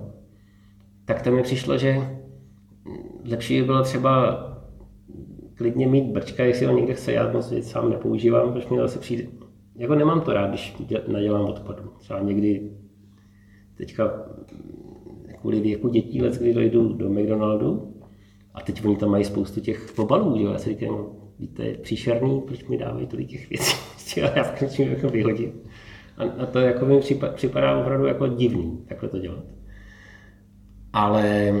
[1.12, 1.96] tak to mi přišlo, že
[3.30, 4.42] lepší by bylo třeba
[5.54, 8.98] klidně mít brčka, jestli ho někde chce, já moc věc sám nepoužívám, protože mi zase
[8.98, 9.24] přijde.
[9.76, 10.76] Jako nemám to rád, když
[11.08, 11.82] nadělám odpadu.
[11.98, 12.70] Třeba někdy
[13.76, 14.26] teďka
[15.40, 17.94] kvůli věku dětí, let, kdy dojdu do McDonaldu
[18.54, 20.44] a teď oni tam mají spoustu těch pobalů, že?
[20.44, 21.06] já si říkám,
[21.38, 23.76] víte, je příšerný, proč mi dávají tolik těch věcí,
[24.20, 25.54] já musím jako vyhodit.
[26.16, 27.00] A, a to jako mi
[27.34, 29.44] připadá opravdu jako divný, takhle to dělat.
[30.92, 31.54] Ale,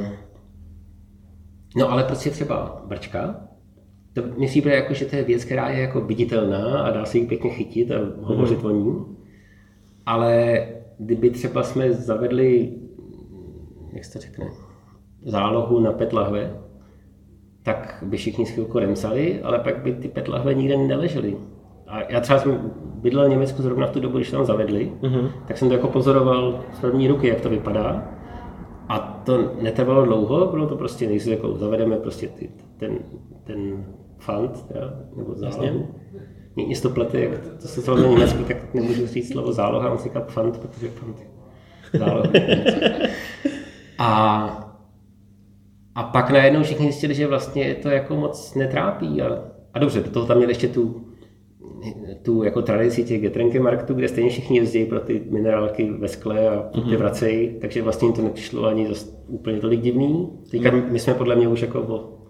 [1.76, 3.40] no ale prostě třeba brčka,
[4.12, 7.18] to mi přijde jako, že to je věc, která je jako viditelná a dá se
[7.18, 8.66] ji pěkně chytit a hovořit mm.
[8.66, 9.16] o ní.
[10.06, 10.66] Ale
[10.98, 12.72] kdyby třeba jsme zavedli
[13.92, 14.50] jak se to řekne,
[15.22, 16.56] zálohu na PET lahve,
[17.62, 21.36] tak by všichni chvilku remsali, ale pak by ty PET lahve nikde neležely.
[21.86, 25.30] A já třeba jsem bydlel v Německu zrovna v tu dobu, když tam zavedli, uh-huh.
[25.48, 28.08] tak jsem to jako pozoroval z první ruky, jak to vypadá.
[28.88, 32.98] A to netrvalo dlouho, bylo to prostě nejsi jako zavedeme prostě ty, ten,
[33.44, 33.84] ten
[34.18, 35.88] fund, teda, nebo zálohu.
[36.56, 40.04] Mě to plete, jak to se to německy, tak nemůžu říct slovo záloha, on si
[40.04, 41.26] říká fund, protože fund je
[41.98, 42.30] záloha.
[43.98, 44.72] A,
[45.94, 49.22] a pak najednou všichni zjistili, že vlastně to jako moc netrápí.
[49.22, 51.11] A, a dobře, do toho tam měli ještě tu,
[52.22, 56.48] tu jako tradici těch Getrenke marketů, kde stejně všichni jezdí pro ty minerálky ve skle
[56.48, 56.96] a ty mm-hmm.
[56.96, 60.28] vracejí, takže vlastně jim to nepřišlo ani dost úplně tolik divný.
[60.50, 60.84] Teďka mm.
[60.90, 62.22] my jsme podle mě už jako o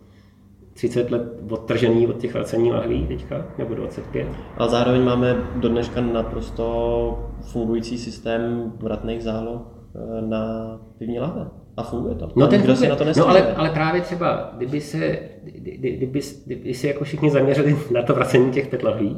[0.74, 4.28] 30 let odtržený od těch vracení lahví teďka, nebo 25.
[4.56, 9.60] A zároveň máme do dneška naprosto fungující systém vratných záloh
[9.94, 11.50] eh, na pivní lahve.
[11.76, 12.28] A funguje to.
[12.36, 12.88] No, ten se funguje.
[12.88, 17.30] na to no ale, ale právě třeba, kdyby se, kdy- kdyby, kdyby se jako všichni
[17.30, 19.16] zaměřili na to vracení těch PET lahví,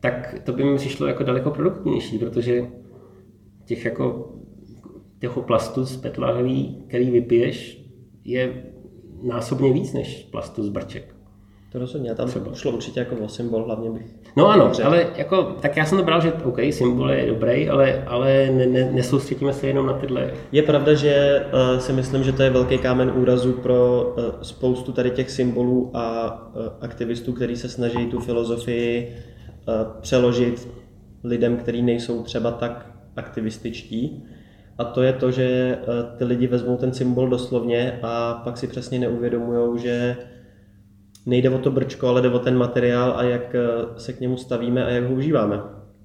[0.00, 2.62] tak to by mi přišlo jako daleko produktivnější, protože
[3.64, 4.32] těch jako
[5.20, 7.84] těch plastu z PET lahví, který vypiješ,
[8.24, 8.62] je
[9.22, 11.14] násobně víc než plastu z brček.
[11.72, 12.14] To rozhodně.
[12.14, 12.54] Tam Třeba.
[12.54, 14.06] šlo určitě jako o symbol, hlavně bych
[14.36, 14.82] No ano, Dobře.
[14.82, 18.66] ale jako, tak já jsem to bral, že OK, symbol je dobrý, ale, ale ne,
[18.66, 20.32] ne, nesoustředíme se jenom na tyhle.
[20.52, 24.92] Je pravda, že uh, si myslím, že to je velký kámen úrazu pro uh, spoustu
[24.92, 29.16] tady těch symbolů a uh, aktivistů, kteří se snaží tu filozofii
[30.00, 30.68] přeložit
[31.24, 34.24] lidem, kteří nejsou třeba tak aktivističtí.
[34.78, 38.66] A to je to, že uh, ty lidi vezmou ten symbol doslovně a pak si
[38.66, 40.16] přesně neuvědomují, že
[41.26, 44.36] nejde o to brčko, ale jde o ten materiál a jak uh, se k němu
[44.36, 45.56] stavíme a jak ho užíváme.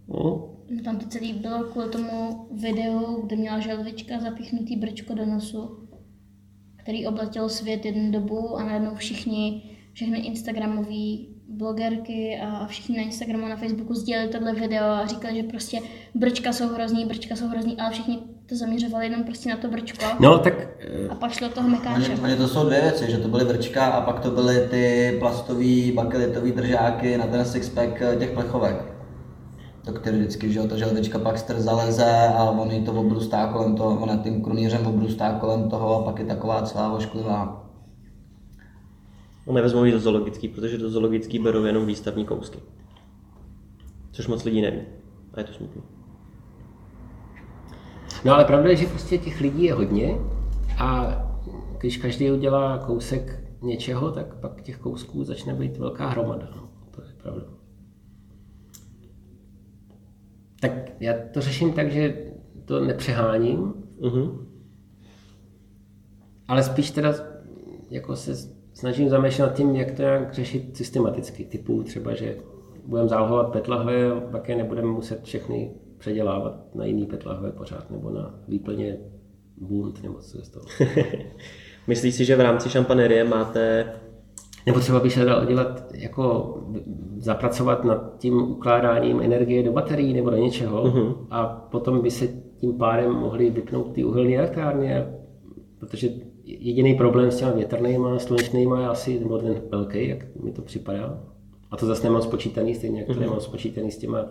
[0.08, 5.26] No, No, Tam to celé bylo kvůli tomu videu, kde měla želvička zapíchnutý brčko do
[5.26, 5.88] nosu,
[6.76, 13.46] který obletěl svět jednu dobu a najednou všichni, všechny instagramové blogerky a všichni na Instagramu
[13.46, 15.80] a na Facebooku sdíleli tohle video a říkali, že prostě
[16.16, 20.06] brčka jsou hrozný, brčka jsou hrozný, ale všichni to zaměřovali jenom prostě na to brčko.
[20.20, 22.18] no tak eh, A pak šlo toho mekáče.
[22.24, 25.92] oni to jsou dvě věci, že to byly vrčka a pak to byly ty plastový
[25.92, 28.94] bakelitový držáky na ten sixpack eh, těch plechovek.
[29.86, 33.76] To který vždycky, že jo, ta želvička pak str zaleze a on to obrůstá kolem
[33.76, 37.63] toho, ona tím krunýřem obrůstá kolem toho a pak je taková celá ošklivá.
[39.48, 42.60] No, nevezmou ji do zoologický, protože do zoologický berou jenom výstavní kousky.
[44.12, 44.82] Což moc lidí neví.
[45.34, 45.82] A je to smutné.
[48.26, 50.18] No ale pravda je, že prostě těch lidí je hodně
[50.80, 51.20] a
[51.78, 56.50] když každý udělá kousek něčeho, tak pak těch kousků začne být velká hromada.
[56.56, 56.70] No.
[56.92, 57.46] To je pravda.
[60.60, 62.32] Tak já to řeším tak, že
[62.66, 64.46] to nepřeháním, Uh-huh.
[66.48, 67.14] ale spíš teda
[67.90, 68.53] jako se
[68.84, 71.44] snažím zamýšlet nad tím, jak to nějak řešit systematicky.
[71.46, 72.38] Typu třeba, že
[72.86, 78.10] budeme zálohovat petlahve a pak je nebudeme muset všechny předělávat na jiný petlahve pořád, nebo
[78.10, 78.98] na výplně
[79.58, 80.66] bunt, nebo co z toho.
[81.88, 83.94] Myslíš si, že v rámci šampanerie máte...
[84.66, 86.58] Nebo třeba by se dalo dělat, jako
[87.18, 91.14] zapracovat nad tím ukládáním energie do baterií nebo do něčeho Mhm.
[91.32, 94.94] a potom by se tím pádem mohly vypnout ty uhelné elektrárny,
[95.80, 96.10] protože
[96.60, 101.20] jediný problém s těma větrnýma, slunečnýma je asi, nebo ten velký, jak mi to připadá.
[101.72, 104.26] A to zase nemám spočítaný, stejně jak to nemám spočítaný s těma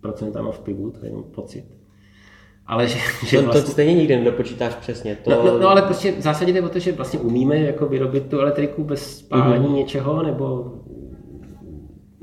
[0.00, 1.64] procentama v pivu, to je jenom pocit.
[2.66, 3.62] Ale že, že To, vlastně...
[3.62, 5.16] to stejně nikdy nedopočítáš přesně.
[5.24, 5.30] To...
[5.30, 8.26] No, no, no, ale prostě v zásadě jde o to, že vlastně umíme jako vyrobit
[8.26, 9.72] tu elektriku bez spálení Mhm.
[9.74, 9.76] mm-hmm.
[9.78, 10.72] něčeho, nebo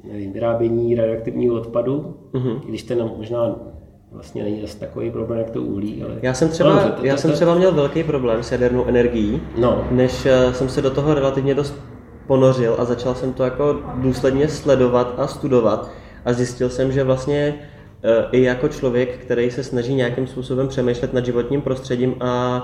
[0.03, 2.47] nevím, vyrábění radioaktivního odpadu, Mhm.
[2.47, 2.59] mm-hmm.
[2.67, 3.59] když ten možná
[4.11, 6.15] vlastně není zase takový problém, jak to uhlí, ale...
[6.21, 8.85] Já jsem třeba, No, to- já to- jsem to- třeba měl velký problém s jadernou
[8.85, 11.75] energií, No, než eh, jsem se do toho relativně dost
[12.27, 15.89] ponořil a začal jsem to jako důsledně sledovat a studovat
[16.25, 17.55] a zjistil jsem, že vlastně
[18.03, 22.63] eh, i jako člověk, který se snaží nějakým způsobem přemýšlet nad životním prostředím a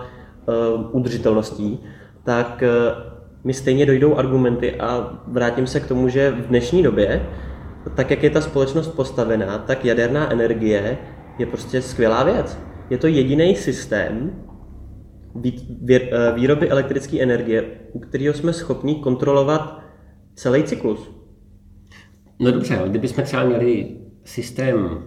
[0.49, 0.51] eh,
[0.91, 1.79] udržitelností,
[2.23, 2.63] tak
[3.43, 7.25] mi stejně dojdou argumenty a vrátím se k tomu, že v dnešní době,
[7.95, 10.97] tak jak je ta společnost postavená, tak jaderná energie
[11.39, 12.57] je prostě skvělá věc.
[12.89, 14.43] Je to jediný systém,
[16.11, 19.79] eh, výroby elektrické energie, u kterého jsme schopni kontrolovat
[20.35, 21.11] celý cyklus.
[22.39, 25.03] no dobře, ale kdybychom třeba měli systém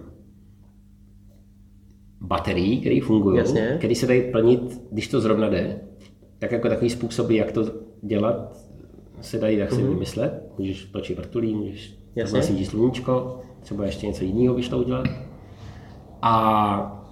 [2.21, 3.75] baterií, který fungují, Jasně.
[3.77, 5.81] který se dají plnit, když to zrovna jde,
[6.39, 7.65] tak jako takový způsoby, jak to
[8.01, 8.57] dělat,
[9.21, 10.43] se dají tak si vymyslet.
[10.57, 12.33] Můžeš točit vrtulí, můžeš Mhm.
[12.33, 15.07] Nasvítit sluníčko, třeba ještě něco jiného by šlo udělat.
[16.21, 17.05] A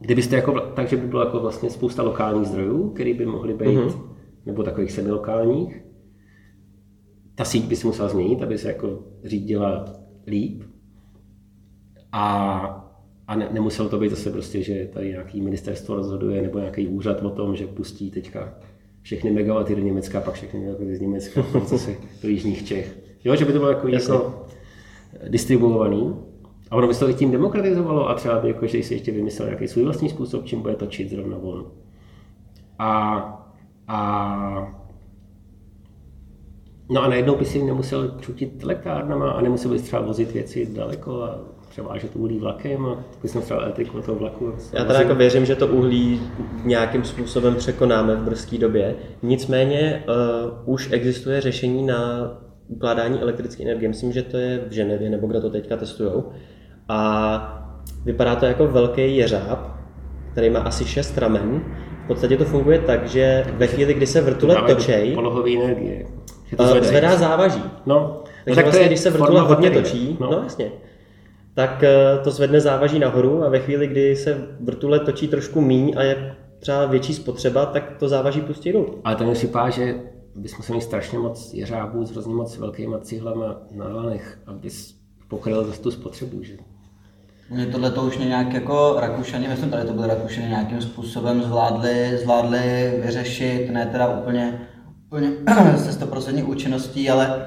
[0.00, 3.92] kdybyste jako, takže by bylo jako vlastně spousta lokálních zdrojů, které by mohly být, Mhm.
[4.46, 5.82] nebo takových semilokálních.
[7.34, 9.84] Ta síť by se musela změnit, aby se jako řídila
[10.26, 10.62] líp.
[12.12, 12.82] A,
[13.28, 17.22] a ne, nemuselo to být zase prostě, že tady nějaký ministerstvo rozhoduje nebo nějaký úřad
[17.22, 18.54] o tom, že pustí teďka
[19.02, 22.98] všechny megawaty do Německa, pak všechny megawaty z Německa, pak zase do jižních Čech.
[23.24, 24.14] Jo, že by to bylo jako, Jasně.
[24.14, 24.46] jako
[25.28, 26.14] distribuovaný.
[26.70, 29.48] A ono by se to tím demokratizovalo a třeba by jako, že si ještě vymyslel
[29.48, 31.66] nějaký svůj vlastní způsob, čím bude točit zrovna on.
[32.78, 33.18] A,
[33.88, 34.76] a
[36.90, 41.22] No a najednou by si nemusel čutit elektrárnama a nemusel bys třeba vozit věci daleko
[41.22, 44.52] a převážet uhlí vlakem a bys třeba elektriku toho vlaku.
[44.72, 46.20] Já teda jako věřím, že to uhlí
[46.64, 48.94] nějakým způsobem překonáme v brzké době.
[49.22, 52.30] Nicméně uh, už existuje řešení na
[52.68, 53.88] ukládání elektrické energie.
[53.88, 56.24] Myslím, že to je v Ženevě, nebo kde to teďka testujou.
[56.88, 57.68] A
[58.04, 59.76] vypadá to jako velký jeřáb,
[60.32, 61.62] který má asi 6 ramen.
[62.04, 66.06] V podstatě to funguje tak, že ve chvíli, kdy se vrtule točej, Polohové energie.
[66.46, 66.90] Že to zvedají.
[66.90, 67.62] zvedá závaží.
[67.86, 69.82] No, Takže tak to vlastně, je když se vrtule hodně baterie.
[69.82, 70.26] točí, no.
[70.30, 70.36] No.
[70.36, 70.72] no jasně,
[71.54, 75.94] tak eh, to zvedne závaží nahoru a ve chvíli, kdy se vrtule točí trošku míň
[75.96, 79.00] a je třeba větší spotřeba, tak to závaží pustí dolů.
[79.04, 79.94] Ale to mi připadá, že
[80.34, 84.94] bychom museli mít strašně moc jeřábů s hrozně moc velkýma cihlama na lanech, abys
[85.28, 86.42] pokryl zase tu spotřebu.
[86.42, 86.56] Že?
[87.50, 92.18] Mě tohle to už nějak jako Rakušani, myslím tady to byli Rakušani nějakým způsobem zvládli,
[92.22, 94.60] zvládli vyřešit, ne teda úplně,
[95.06, 95.28] úplně
[95.76, 97.46] se 100% účinností, ale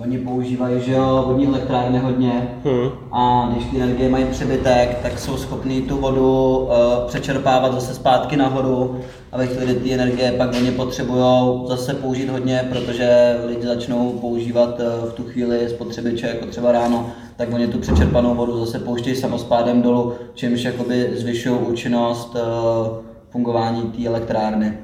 [0.00, 2.90] oni používají, že jo, vodní elektrárny hodně Hmm.
[3.12, 6.70] a když ty energie mají přebytek, tak jsou schopní tu vodu uh,
[7.06, 9.00] přečerpávat zase zpátky nahoru
[9.32, 11.24] a ve chvíli, kdy ty energie pak oni potřebují
[11.66, 17.12] zase použít hodně, protože lidi začnou používat uh, v tu chvíli spotřebiče, jako třeba ráno,
[17.36, 22.96] tak oni tu přečerpanou vodu zase pouštějí samospádem dolů, čímž jakoby zvyšují účinnost uh,
[23.30, 24.78] fungování té elektrárny.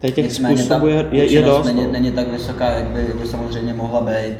[0.00, 1.66] Tady těch Nicméně ta způsobů je, je, je dost.
[1.66, 1.92] Není, no.
[1.92, 4.34] není tak vysoká, jak by, by samozřejmě mohla být.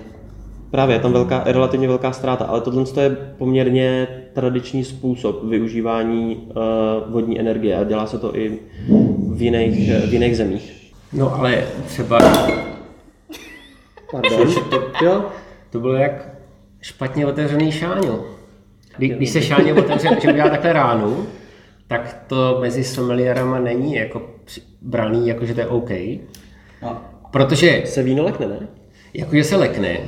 [0.70, 6.36] Právě, je tam velká, je relativně velká ztráta, ale tohle je poměrně tradiční způsob využívání
[6.36, 8.58] uh, vodní energie a dělá se to i
[9.32, 10.92] v jiných, v jiných zemích.
[11.12, 12.18] No ale třeba
[14.10, 14.54] Pardon.
[15.02, 15.24] Jo,
[15.70, 16.27] to bylo jak
[16.80, 18.24] špatně otevřený šáňo.
[18.96, 21.26] Kdy, když se šáně otevře, že udělá takhle ránu,
[21.86, 24.22] tak to mezi sommelierama není jako
[24.82, 25.90] braný, jako že to je OK.
[26.82, 28.68] No, Protože se víno lekne, ne?
[29.14, 29.98] Jakože se lekne,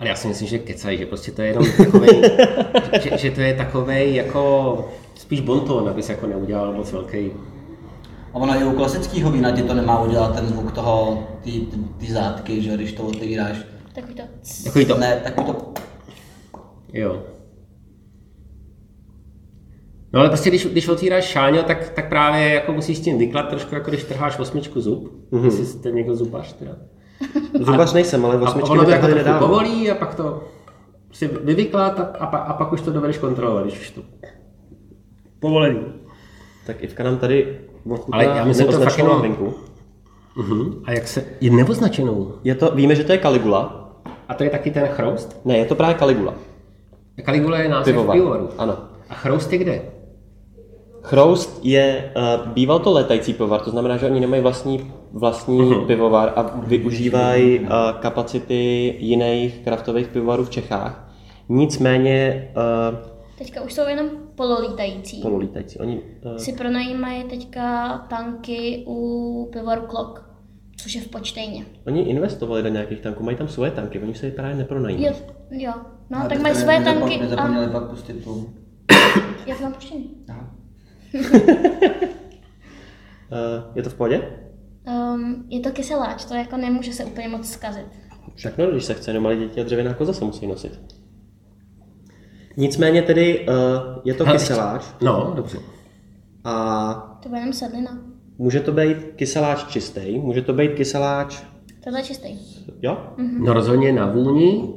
[0.00, 2.08] ale já si myslím, že kecají, že prostě to je jenom takový,
[3.02, 7.30] že, že, to je takový jako spíš bonton, aby se jako neudělal moc velký.
[8.32, 11.76] A ono i u klasického vína ti to nemá udělat ten zvuk toho, ty, ty,
[11.98, 13.56] ty zátky, že když to otevíráš.
[13.94, 14.22] Takový to.
[14.64, 15.72] Takový to, Ne, tak to,
[16.92, 17.22] jo.
[20.12, 23.48] No ale prostě když, když otvíráš šáňo, tak, tak právě jako musíš s tím vyklat
[23.48, 25.12] trošku jako když trháš osmičku zub.
[25.32, 25.44] Mm-hmm.
[25.44, 26.72] Jestli jste někdo zubař teda.
[27.60, 29.46] Zubař nejsem, ale A, a osmičky ono mi to jako takhle trochu nedává.
[29.48, 30.44] povolí a pak to
[31.12, 34.02] si vyvyklat a, a, a, pak už to dovedeš kontrolovat, když už to
[35.40, 35.80] povolený.
[36.66, 37.58] Tak Ivka nám tady
[38.12, 39.54] Ale já myslím, to fakt jenom- vinku.
[40.36, 40.82] Uh-huh.
[40.84, 41.24] A jak se...
[41.40, 42.32] Je neoznačenou.
[42.44, 43.90] Je to, víme, že to je Caligula.
[44.28, 45.40] A to je taky ten chroust?
[45.44, 46.34] Ne, je to právě Caligula.
[47.24, 48.16] Caligula je název Pivovar.
[48.16, 48.48] pivovaru.
[48.58, 48.78] Ano.
[49.08, 49.82] A chroust je kde?
[51.02, 55.86] Chroust je, uh, býval to letající pivovar, to znamená, že oni nemají vlastní, vlastní uh-huh.
[55.86, 57.66] pivovar a využívají uh,
[58.00, 61.12] kapacity jiných kraftových pivovarů v Čechách.
[61.48, 62.48] Nicméně
[62.90, 62.98] uh,
[63.38, 65.22] Teďka už jsou jenom pololítající.
[65.22, 65.78] pololítající.
[65.78, 70.30] Oni, uh, Si pronajímají teďka tanky u pivovaru Klok,
[70.76, 71.64] což je v Počtejně.
[71.86, 75.06] oni investovali do nějakých tanků, mají tam svoje tanky, oni se je právě nepronajímají.
[75.06, 75.12] Jo,
[75.50, 75.72] jo.
[76.10, 78.50] No, Ale tak mají nezapom- tanky a Nezapomněli pak pustit tu.
[79.46, 80.10] je to tam puštěný.
[80.28, 80.54] Aha.
[83.32, 84.22] Uh, je to v pohodě?
[84.88, 87.86] Um, je to kyseláč, to jako nemůže se úplně moc zkazit.
[88.34, 90.80] Však no, když se chce, no malé děti a dřevěná koza se musí nosit.
[92.56, 93.54] Nicméně tedy uh,
[94.04, 95.58] je to Hele, kyseláč No, dobře.
[96.44, 97.98] a To bude jenom sedlina.
[98.38, 101.42] může to být kyseláč čistý, může to být kyseláč,
[101.84, 102.28] Tohle je čistý,
[102.82, 103.14] jo?
[103.38, 104.74] No rozhodně na vůni,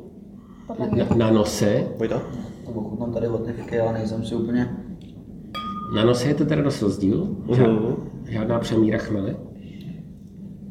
[0.77, 1.05] podle mě.
[1.09, 1.87] na, na nose.
[1.97, 2.21] Pojď to.
[2.65, 4.77] To ochutnám tady od Nifiky, ale nejsem si úplně.
[5.95, 7.35] Na nose je to teda dost rozdíl.
[7.45, 7.95] Mhm.
[8.29, 9.35] Žádná přemíra chmele.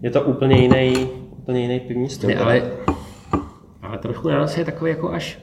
[0.03, 2.29] Je to úplně jiný, úplně jiný pivní styl.
[2.29, 2.63] Ne, ale,
[3.83, 5.39] ale trošku na nose je takový jako až...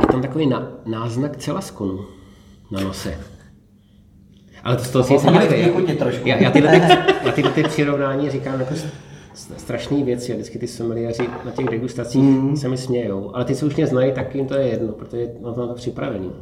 [0.00, 1.98] Je tam takový na, náznak celaskonu
[2.70, 3.18] na nose.
[4.64, 5.42] Ale to z toho si bych Já,
[6.24, 6.80] já, já, tyhle, ty,
[7.26, 8.74] já tyhle ty přirovnání říkám jako
[9.40, 12.56] s- s- strašné věci a vždycky ty someliéři na těch degustacích mm.
[12.56, 13.34] se mi smějou.
[13.34, 15.66] Ale ty, co už mě znají, tak jim to je jedno, protože mám to na
[15.66, 16.32] to připravený.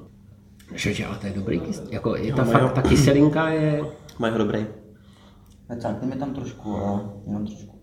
[0.75, 3.83] Že, ale to je dobrý kys, jako je ta, fakt, ta kyselinka je...
[4.19, 4.67] Mají ho dobrý.
[5.69, 7.79] Necákli mi tam trošku, ale jenom trošku.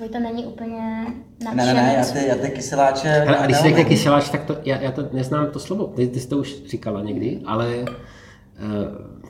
[0.00, 1.06] Vojta není úplně
[1.44, 3.08] Ne, ne, ne, já ty, já ty kyseláče...
[3.08, 6.08] Hele, a když se řekne kyseláč, tak to, já, já to neznám to slovo, ty,
[6.08, 7.94] ty jsi to už říkala někdy, ale uh,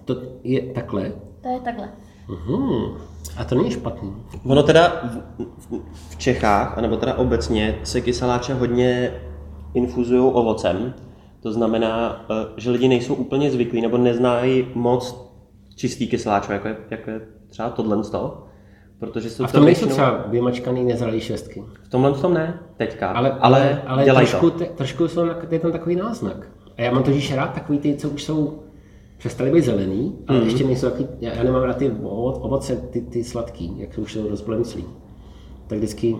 [0.04, 1.12] to je takhle.
[1.42, 1.88] To je takhle.
[2.28, 2.96] Uhum.
[3.36, 4.12] A to není špatný.
[4.44, 9.12] Ono teda v, v, v Čechách, anebo teda obecně, se kyseláče hodně
[9.74, 10.94] infuzují ovocem.
[11.42, 15.32] To znamená, eh, že lidi nejsou úplně zvyklí nebo neznají moc
[15.76, 18.42] čistý kyseláčo, jako je, jako je třeba tohle z toho.
[18.98, 21.64] Protože jsou A v tom to nejsou většinou- třeba vymačkaný nezralý šestky.
[21.82, 23.10] V tomhle tom ne, teďka.
[23.10, 24.58] Ale, ale, ale, ale trošku, to.
[24.58, 26.48] te, trošku jsou, je tam takový náznak.
[26.78, 28.62] A já mám totiž rád takový ty, co už jsou
[29.18, 30.46] přestali být zelený, ale Mhm.
[30.46, 30.50] mm.
[30.52, 34.12] ještě nejsou takový, já, já nemám rád ty ovo- ovoce, ty, ty sladký, jak už
[34.12, 34.84] jsou rozblemclí.
[35.66, 36.16] Tak vždycky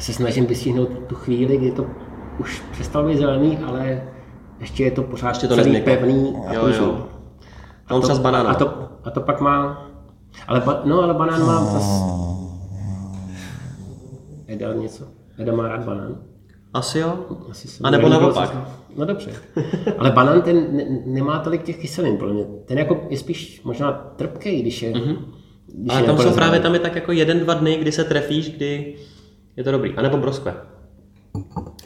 [0.00, 1.86] se snažím vystihnout tu chvíli, kdy to
[2.40, 4.02] už přestalo být zelený, ale
[4.60, 7.06] ještě je to pořád Ještě to celý pevný a Jo, jo.
[7.90, 8.46] Mám třeba s.
[8.46, 9.86] A to, a to pak má,
[10.48, 12.04] ale, ba, no ale banán mám zase,
[14.46, 15.04] Eda něco,
[15.38, 16.16] Eda má rád banán.
[16.74, 17.18] Asi jo.
[17.50, 18.56] Asi se A nebo naopak.
[18.96, 19.30] No dobře.
[19.98, 22.44] Ale banán ten ne, nemá tolik těch kyselin, podle mě.
[22.64, 24.92] Ten jako je spíš možná trpký, když je...
[24.92, 25.16] Mm-hmm.
[25.66, 28.04] Když Ale je tam jsou právě tam je tak jako jeden, dva dny, kdy se
[28.04, 28.94] trefíš, kdy
[29.56, 29.94] je to dobrý.
[29.96, 30.54] A nebo broskve.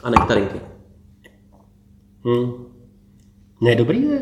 [0.03, 0.59] A nektarinky.
[2.25, 2.65] Hmm.
[3.61, 4.21] Ne, dobrý je.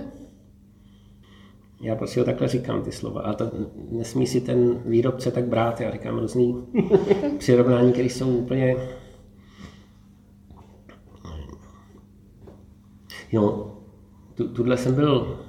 [1.82, 3.22] Já prostě ho takhle říkám ty slova.
[3.22, 3.52] A to
[3.92, 5.82] nesmí si ten výrobce tak brát.
[5.82, 6.68] Já říkám různý
[7.38, 8.76] přirovnání, které jsou úplně...
[13.32, 13.72] Jo,
[14.36, 15.40] tu, tuhle jsem byl...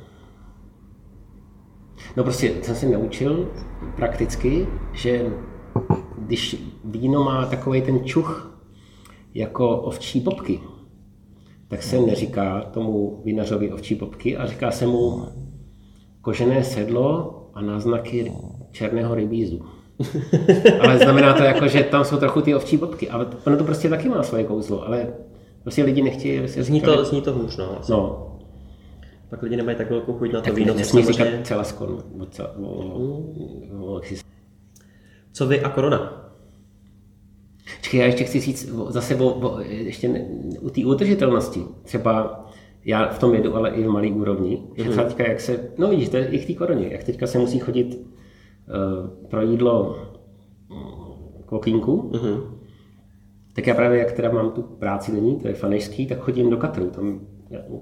[2.17, 3.49] No prostě jsem se naučil
[3.97, 5.33] prakticky, že
[6.19, 8.59] když víno má takový ten čuch
[9.35, 10.61] jako ovčí popky,
[11.69, 15.27] tak se neříká tomu vinařovi ovčí popky a říká se mu
[16.21, 18.33] kožené sedlo a náznaky
[18.71, 19.65] černého rybízu.
[20.81, 23.11] ale znamená to jako, že tam jsou trochu ty ovčí popky.
[23.11, 25.09] Ale ono to prostě taky má svoje kouzlo, ale
[25.63, 27.79] prostě lidi nechtějí, se Zní to, zní to hůř, no.
[27.81, 27.93] asi.
[27.93, 28.29] No,
[29.31, 31.45] Pak lidi nemají tak velkou chuť na to tak víno, co nesmí říkat samozřejmě.
[31.45, 32.03] celá skon.
[32.21, 34.01] O, cel- o, o, o,
[35.33, 36.29] Co vy a korona?
[37.83, 40.25] Čekaj, já ještě chci říct zase o, o, ještě ne,
[40.61, 41.61] u té udržitelnosti.
[41.83, 42.45] Třeba
[42.85, 44.63] já v tom jedu, ale i v malé úrovni.
[44.77, 47.27] Že třeba teďka, jak se, no vidíš, to je i v té koroně, jak teďka
[47.27, 49.97] se musí chodit uh, pro jídlo
[50.69, 52.59] mm, k okýnku, Mhm.
[53.53, 56.57] Tak já právě, jak teda mám tu práci denní, to je fanežský, tak chodím do
[56.57, 56.91] katru.
[56.91, 57.21] Tam,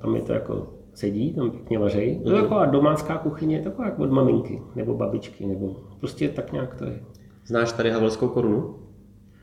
[0.02, 2.18] tam je to jako sedí, tam pěkně vařejí.
[2.18, 6.74] To je taková domácká kuchyně, taková jako od maminky, nebo babičky, nebo prostě tak nějak
[6.74, 7.00] to je.
[7.46, 8.74] Znáš tady Havelskou korunu?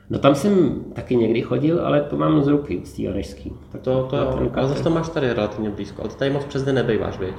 [0.09, 3.23] No tam jsem taky někdy chodil, ale to mám z ruky, z té.
[3.71, 6.01] Tak To, to jo, ale zase to máš tady relativně blízko.
[6.01, 7.35] Ale ty tady moc přes den nebejváš, viď?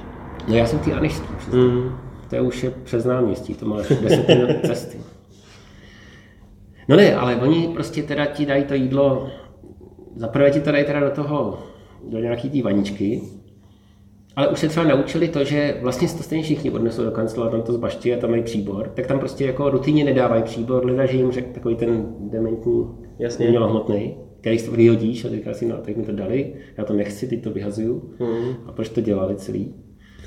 [0.47, 1.59] No já jsem ty přesně.
[1.59, 1.91] Mm.
[2.29, 4.97] To je už je přes náměstí, to máš 10 minut cesty.
[6.89, 9.29] No ne, ale oni prostě teda ti dají to jídlo,
[10.15, 11.59] za prvé ti to dají teda do toho,
[12.09, 13.21] do nějaký té vaničky,
[14.35, 17.61] ale už se třeba naučili to, že vlastně to stejně všichni odnesou do kancela, tam
[17.61, 21.17] to zbaští a tam mají příbor, tak tam prostě jako rutině nedávají příbor, leda, že
[21.17, 22.87] jim řekl takový ten dementní
[23.19, 23.45] Jasně.
[23.45, 26.93] umělohmotný, který si to vyhodíš a říká si, no tak mi to dali, já to
[26.93, 28.13] nechci, teď to vyhazuju.
[28.19, 28.53] Mm.
[28.65, 29.73] A proč to dělali celý?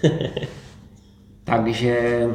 [1.44, 2.26] Takže...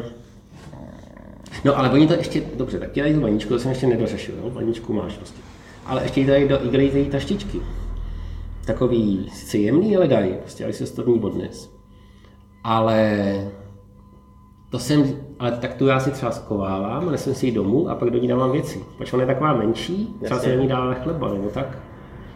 [1.66, 4.36] No ale oni to ještě, dobře, tak ti dají tu vaničku, to jsem ještě nedořešil,
[4.44, 4.50] jo?
[4.50, 5.42] vaničku máš prostě.
[5.86, 7.62] Ale ještě jí dají do igelitéjí taštičky.
[8.66, 11.70] Takový sice jemný, ale dají, prostě, ale se to v ní odnes.
[12.64, 13.18] Ale
[14.72, 15.04] to jsem,
[15.40, 18.28] ale tak tu já si třeba skovávám, nesem si ji domů a pak do ní
[18.28, 18.84] dávám věci.
[18.98, 21.78] Protože ona je taková menší, třeba se do ní dá chleba nebo tak.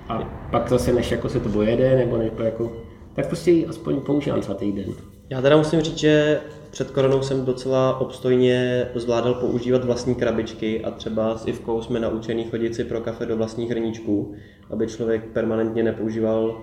[0.09, 0.19] A
[0.51, 2.71] pak zase než jako se to dojede, nebo než jako,
[3.13, 4.85] tak prostě ji aspoň používám třeba týden.
[5.29, 6.41] Já teda musím říct, že
[6.71, 12.43] před koronou jsem docela obstojně zvládal používat vlastní krabičky a třeba s Ivkou jsme naučení
[12.43, 14.35] chodit si pro kafe do vlastních hrníčků,
[14.69, 16.55] aby člověk permanentně nepoužíval uh,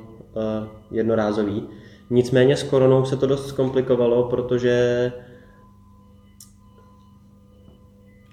[0.91, 1.69] jednorázový.
[2.11, 5.13] Nicméně s koronou se to dost zkomplikovalo, protože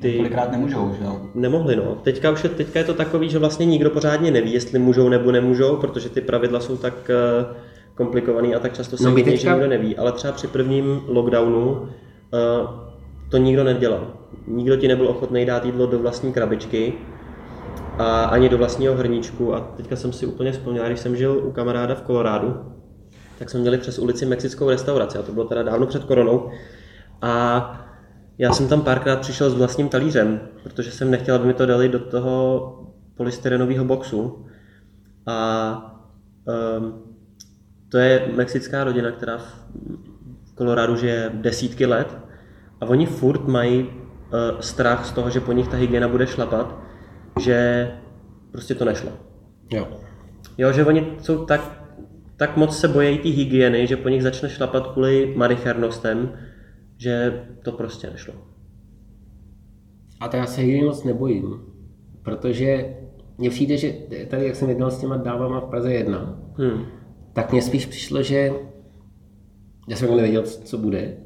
[0.02, 1.22] ty Kolikrát nemůžou, že jo?
[1.36, 1.76] nemohli.
[1.76, 1.96] No.
[2.04, 5.32] Teďka, už je, teďka je to takový, že vlastně nikdo pořádně neví, jestli můžou nebo
[5.32, 7.46] nemůžou, protože ty pravidla jsou tak eh,
[7.96, 9.98] komplikovaný a tak často se No mění, teďka- že nikdo neví.
[9.98, 11.88] Ale třeba při prvním lockdownu
[12.34, 12.68] eh,
[13.30, 14.08] to nikdo nedělal.
[14.48, 16.94] Nikdo ti nebyl ochotný dát jídlo do vlastní krabičky
[17.98, 19.54] a ani do vlastního hrníčku.
[19.56, 22.56] A teďka jsem si úplně vzpomněl, když jsem žil u kamaráda v Kolorádu,
[23.40, 26.50] tak jsme měli přes ulici mexickou restauraci a to bylo teda dávno před koronou.
[27.22, 27.82] A
[28.38, 31.90] já jsem tam párkrát přišel s vlastním talířem, protože jsem nechtěl, aby mi to dali
[31.90, 32.72] do toho
[33.18, 34.46] polystyrenového boxu.
[35.28, 36.02] A
[36.80, 36.94] um,
[37.96, 42.18] to je mexická rodina, která v Kolorádu žije desítky let
[42.82, 43.90] a oni furt mají uh,
[44.60, 46.80] strach z toho, že po nich ta hygiena bude šlapat,
[47.40, 47.92] že
[48.52, 49.12] prostě to nešlo.
[49.72, 49.88] Jo.
[50.58, 51.62] Jo, že oni jsou tak,
[52.38, 56.34] tak moc se bojí té hygieny, že po nich začne šlapat kvůli malichernostem,
[56.98, 58.34] že to prostě nešlo.
[60.20, 61.62] A to já se hygieny moc nebojím,
[62.24, 62.96] protože
[63.38, 63.94] mně přijde, že
[64.30, 66.86] tady, jak jsem jednal s těma dávama v Praze 1, Hmm.
[67.36, 68.54] Tak mně spíš přišlo, že
[69.88, 71.18] já jsem nevěděl, co bude,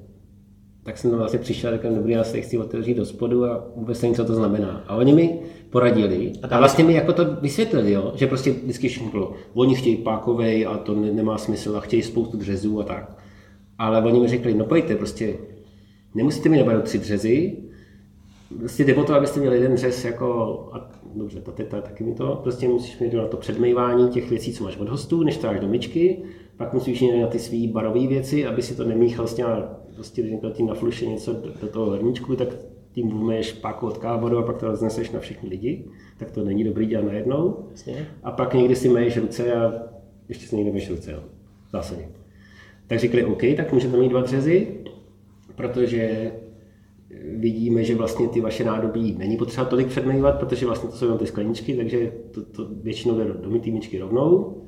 [0.83, 3.67] tak jsem tam vlastně přišel a říkal, dobrý, já se chci otevřít do spodu a
[3.75, 4.83] vůbec nevím, co to znamená.
[4.87, 5.39] A oni mi
[5.69, 9.97] poradili a, a vlastně mi jako to vysvětlili, jo, že prostě vždycky bylo, oni chtějí
[9.97, 13.17] pákovej a to ne, nemá smysl a chtějí spoustu dřezů a tak.
[13.77, 15.35] Ale oni mi řekli, no pojďte, prostě
[16.15, 17.57] nemusíte mi nabrat tři dřezy,
[18.59, 20.29] prostě jde o to, abyste měli jeden dřez jako,
[20.73, 24.53] a dobře, ta teta taky mi to, prostě musíš mít na to předmývání těch věcí,
[24.53, 26.17] co máš od hostů, než to dáš do myčky,
[26.57, 29.61] pak musíš mít na ty své barové věci, aby si to nemíchal s těma,
[29.95, 32.47] prostě když tím nafluše něco do, do toho hrníčku, tak
[32.91, 35.85] tím vůmeš páku od kávodu a pak to rozneseš na všechny lidi,
[36.17, 37.57] tak to není dobrý dělat najednou.
[37.71, 38.07] Jasně.
[38.23, 39.73] A pak někdy si meješ ruce a
[40.29, 41.19] ještě si někdy meješ ruce, jo.
[41.67, 42.07] v zásadě.
[42.87, 44.67] Tak řekli, OK, tak můžete mít dva dřezy,
[45.55, 46.31] protože
[47.37, 51.17] vidíme, že vlastně ty vaše nádobí není potřeba tolik předmývat, protože vlastně to jsou jenom
[51.17, 54.61] ty skleničky, takže to, to většinou jde do, do mytý rovnou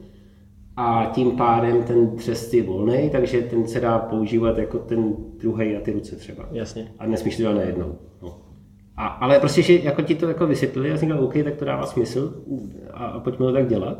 [0.78, 5.74] a tím pádem ten třest je volný, takže ten se dá používat jako ten druhý
[5.74, 6.50] na ty ruce třeba.
[6.52, 6.92] Jasně.
[7.00, 7.96] A nesmíš to dělat najednou.
[8.22, 8.42] No.
[8.96, 11.66] A, ale prostě, že jako ti to jako vysvětlili, já jsem říkal, OK, tak to
[11.66, 12.44] dává smysl
[12.92, 14.00] a, a pojďme to tak dělat.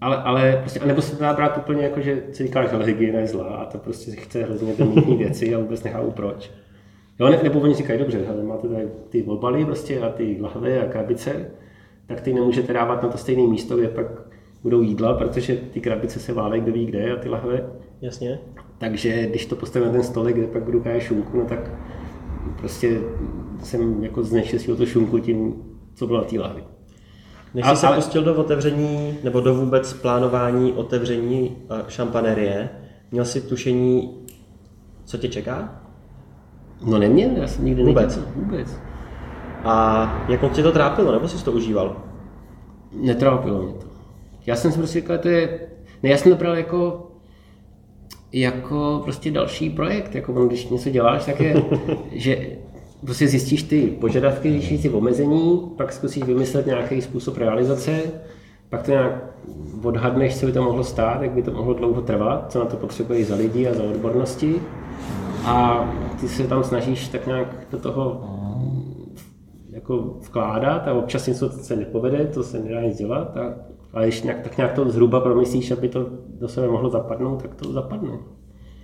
[0.00, 2.76] Ale, ale prostě, a nebo se to dá brát úplně jako, že si říkáš, že
[2.76, 6.50] hygiena je zlá a to prostě chce hrozně ty věci a vůbec nechápu proč.
[7.22, 10.86] Jo, ne, nebo oni říkají, dobře, ale máte tady ty obaly prostě a ty lahve
[10.86, 11.50] a krabice,
[12.06, 14.06] tak ty nemůžete dávat na to stejné místo, kde pak
[14.62, 17.70] budou jídla, protože ty krabice se válejí kdo ví kde a ty lahve.
[18.00, 18.38] Jasně.
[18.78, 21.70] Takže když to postavím na ten stolek, kde pak budu kájet šunku, no tak
[22.56, 23.00] prostě
[23.62, 25.54] jsem jako znečistil to šunku tím,
[25.94, 26.64] co bylo na té lahvi.
[27.54, 27.96] Než jsi se ale...
[27.96, 32.68] pustil do otevření, nebo do vůbec plánování otevření eh, šampanérie,
[33.10, 34.24] měl jsi tušení,
[35.04, 35.81] co tě čeká?
[36.84, 38.16] No neměl, já jsem nikdy Vůbec?
[38.16, 38.32] Nechtěl.
[38.36, 38.80] Vůbec.
[39.64, 41.96] A jak moc tě to trápilo, nebo jsi to užíval?
[42.92, 43.86] Netrápilo mě to.
[44.46, 45.60] Já jsem si prostě říkal, to je...
[46.02, 47.08] Ne, já jsem to bral jako
[48.32, 51.64] jako prostě další projekt, jako když něco děláš, tak je,
[52.12, 52.48] že
[53.04, 58.00] prostě zjistíš ty požadavky, zjistíš ty omezení, pak zkusíš vymyslet nějaký způsob realizace,
[58.68, 59.24] pak to nějak
[59.82, 62.76] odhadneš, co by to mohlo stát, jak by to mohlo dlouho trvat, co na to
[62.76, 64.60] potřebuje za lidi a za odbornosti
[65.44, 65.84] a
[66.20, 68.24] ty se tam snažíš tak nějak do toho
[69.70, 73.54] jako vkládat a občas něco se nepovede, to se nedá nic dělat, a,
[73.92, 76.06] ale když nějak, tak nějak to zhruba promyslíš, aby to
[76.40, 78.18] do sebe mohlo zapadnout, tak to zapadne.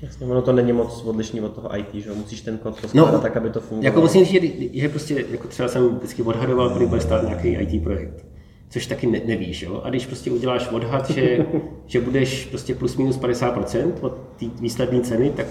[0.03, 3.19] Jasně, ono to není moc odlišný od toho IT, že musíš ten kód poskládat no,
[3.21, 3.85] tak, aby to fungovalo.
[3.85, 4.43] Jako musím říct,
[4.73, 8.27] že, že prostě, jako třeba jsem vždycky odhadoval, kdy bude stát nějaký IT projekt
[8.71, 9.63] což taky ne, nevíš.
[9.63, 9.81] Jo?
[9.85, 11.47] A když prostě uděláš odhad, že,
[11.87, 15.47] že budeš prostě plus minus 50% od té výsledné ceny, tak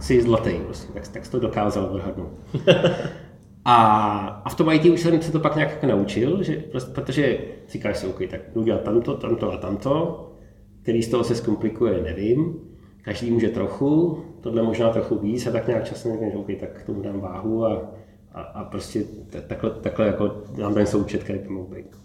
[0.00, 2.32] si zlatý, prostě, tak, tak jsi to dokázal odhadnout.
[3.70, 6.92] A, a v tom IT už jsem se to pak nějak jako naučil, že prostě,
[6.92, 7.38] protože
[7.68, 10.24] říkáš si, OK, tak budu dělat tamto, tamto a tamto,
[10.82, 12.60] který z toho se zkomplikuje, nevím.
[13.02, 17.02] Každý může trochu, tohle možná trochu víc a tak nějak časem řekneš, OK, tak tomu
[17.02, 17.90] dám váhu a,
[18.32, 19.04] a, a prostě
[19.46, 21.96] takhle, takhle jako dám ten součet, který by mohl být.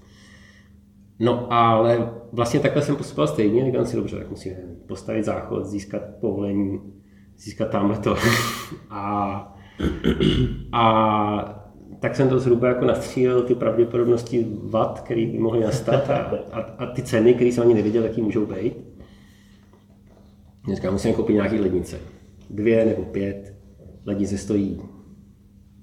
[1.20, 4.54] No ale vlastně takhle jsem postupoval stejně, říkám si, dobře, tak musím
[4.88, 6.80] postavit záchod, získat povolení,
[7.38, 8.16] získat tamhle to.
[8.90, 9.58] a,
[10.72, 11.64] a
[12.00, 16.16] tak jsem to zhruba jako nastřílel ty pravděpodobnosti vat, které by mohly nastat a,
[16.52, 18.74] a, a ty ceny, které jsem ani nevěděl, jaký můžou být.
[20.66, 22.00] Dneska musím koupit nějaký lednice.
[22.50, 23.54] Dvě nebo pět.
[24.06, 24.82] Lednice stojí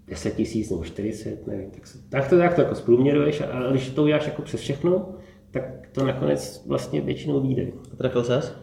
[0.09, 1.71] 10 tisíc nebo 40, nevím.
[1.71, 5.15] Tak, tak to, tak to jako zprůměruješ a když to uděláš jako přes všechno,
[5.51, 7.67] tak to nakonec vlastně většinou vyjde.
[7.93, 8.55] A trefil ses?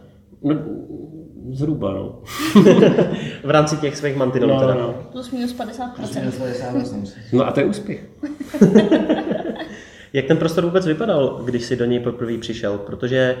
[0.42, 0.54] No,
[1.52, 2.22] Zhruba, no.
[3.44, 4.74] v rámci těch svých mantinelů no, teda.
[4.74, 4.94] No.
[5.12, 7.12] Plus minus 50%.
[7.32, 8.04] No a to je úspěch.
[10.12, 12.78] Jak ten prostor vůbec vypadal, když jsi do něj poprvé přišel?
[12.78, 13.36] Protože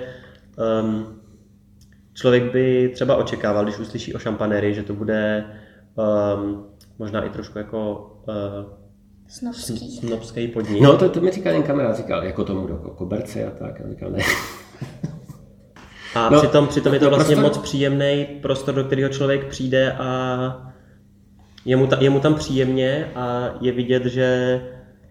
[0.82, 1.20] um,
[2.14, 5.44] člověk by třeba očekával, když uslyší o šampanérii, že to bude
[6.34, 6.66] um,
[6.98, 8.78] možná i trošku jako uh,
[9.28, 9.96] Snobský.
[9.96, 10.82] Snobský podnik.
[10.82, 13.80] No to, to mi říkal jen kamera, říkal jako tomu jako koberce a tak.
[13.80, 14.18] A říkal ne.
[16.18, 17.58] A no, přitom, přitom je to vlastně prostor...
[17.58, 20.72] moc příjemný prostor, do kterého člověk přijde a
[21.64, 24.60] je mu, ta, je mu tam příjemně a je vidět, že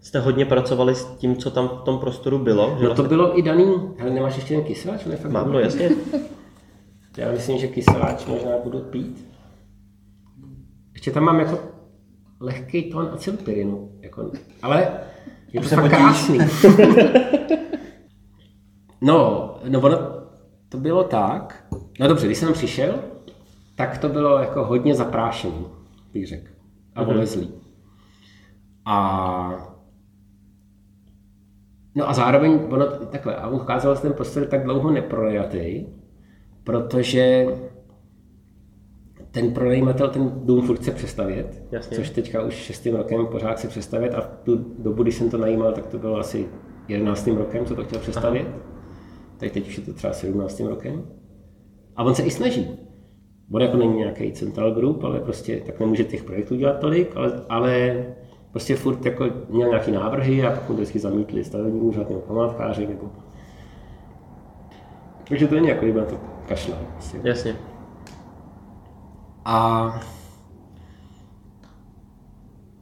[0.01, 2.75] jste hodně pracovali s tím, co tam v tom prostoru bylo.
[2.79, 3.07] Že no to vlastně...
[3.07, 3.75] bylo i daný.
[3.99, 5.05] Ale nemáš ještě ten kyseláč?
[5.27, 5.89] Mám, no jasně.
[7.17, 9.27] Já myslím, že kyseláč možná budu pít.
[10.93, 11.59] Ještě tam mám jako
[12.39, 13.91] lehký tón acylpyrinu.
[14.01, 14.31] Jako,
[14.61, 14.87] ale
[15.53, 16.37] je to fakt krásný.
[19.01, 20.16] no, no ono,
[20.69, 21.67] to bylo tak,
[21.99, 22.95] no dobře, když jsem přišel,
[23.75, 25.67] tak to bylo jako hodně zaprášený,
[26.13, 26.51] bych řekl,
[26.95, 27.11] a mhm.
[27.11, 27.51] volezlý.
[28.85, 29.77] A
[31.97, 35.85] No a zároveň ono takhle, a ukázalo se ten prostor tak dlouho neprojatý,
[36.63, 37.45] protože
[39.31, 41.97] ten pronajímatel ten dům furt chce přestavět, Jasně.
[41.97, 45.37] což teďka už šestým rokem pořád chce přestavět a v tu dobu, když jsem to
[45.37, 46.49] najímal, tak to bylo asi
[46.87, 48.47] jedenáctým rokem, co to chtěl přestavět.
[49.37, 50.59] Tak teď už je to třeba 17.
[50.59, 51.05] rokem.
[51.95, 52.67] A on se i snaží.
[53.51, 57.41] On jako není nějaký central group, ale prostě tak nemůže těch projektů dělat tolik, ale,
[57.49, 58.05] ale
[58.51, 62.87] prostě furt jako měl nějaký návrhy a pak mu vždycky zamítli stavební úřad nebo památkáři
[62.87, 63.11] nebo...
[65.27, 66.79] Takže to není jako, kdyby na to kašlal.
[66.93, 67.19] Prostě.
[67.23, 67.55] Jasně.
[69.45, 69.99] A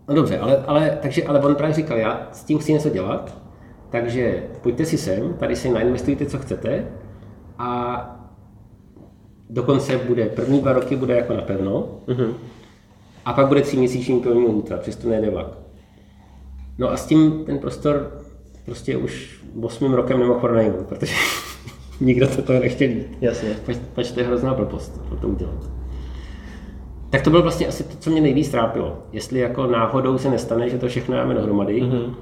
[0.07, 3.37] No dobře, ale, ale, takže, ale on právě říkal, já s tím chci něco dělat,
[3.89, 6.87] takže pojďte si sem, tady si nainvestujte, co chcete
[7.57, 8.01] a
[9.49, 12.33] dokonce bude, první dva roky bude jako napevno Mhm.
[13.25, 15.47] a pak bude tříměsíční pilní lhůta, přesto nejde vlak.
[16.77, 18.11] No a s tím ten prostor
[18.65, 21.13] prostě už osmým rokem nemohl pronajmout, protože
[22.01, 23.17] nikdo to toho nechtěl jít.
[23.21, 23.49] Jasně.
[23.65, 25.69] Pač, pač to je hrozná blbost pro to udělat.
[27.09, 28.97] Tak to bylo vlastně asi to, co mě nejvíc trápilo.
[29.11, 32.13] Jestli jako náhodou se nestane, že to všechno dáme dohromady mm-hmm.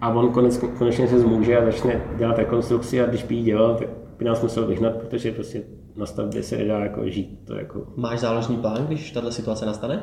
[0.00, 3.74] A on konec, konečně se zmůže a začne dělat rekonstrukci a když by ji dělal,
[3.74, 3.88] tak
[4.18, 5.62] by nás musel vyhnat, protože prostě
[5.96, 7.38] na stavbě se nedá jako žít.
[7.46, 7.86] To jako...
[7.96, 10.02] Máš záložní plán, když tato situace nastane?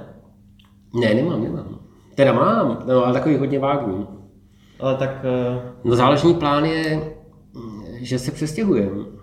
[1.02, 1.80] Ne, nemám, nemám.
[2.16, 4.08] Teda mám, no, ale takový hodně vágní.
[4.80, 7.14] Ale tak eh, No záložní plán je,
[8.02, 9.21] že se přestěhujeme.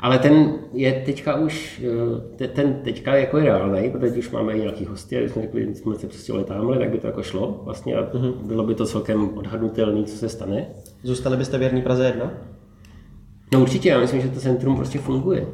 [0.00, 4.52] Ale ten je teďka už, eh, te- ten teďka jako je reálný, protože už máme
[4.52, 7.06] i nějaký hosty a když jsme řekli, že jsme se přestěhovali tamhle, tak by to
[7.06, 8.10] jako šlo vlastně a
[8.42, 10.66] bylo by to celkem odhadnutelné, co se stane.
[11.02, 12.30] zůstali byste věrní Praze 1?
[13.52, 15.46] No určitě, já myslím, že to centrum prostě funguje.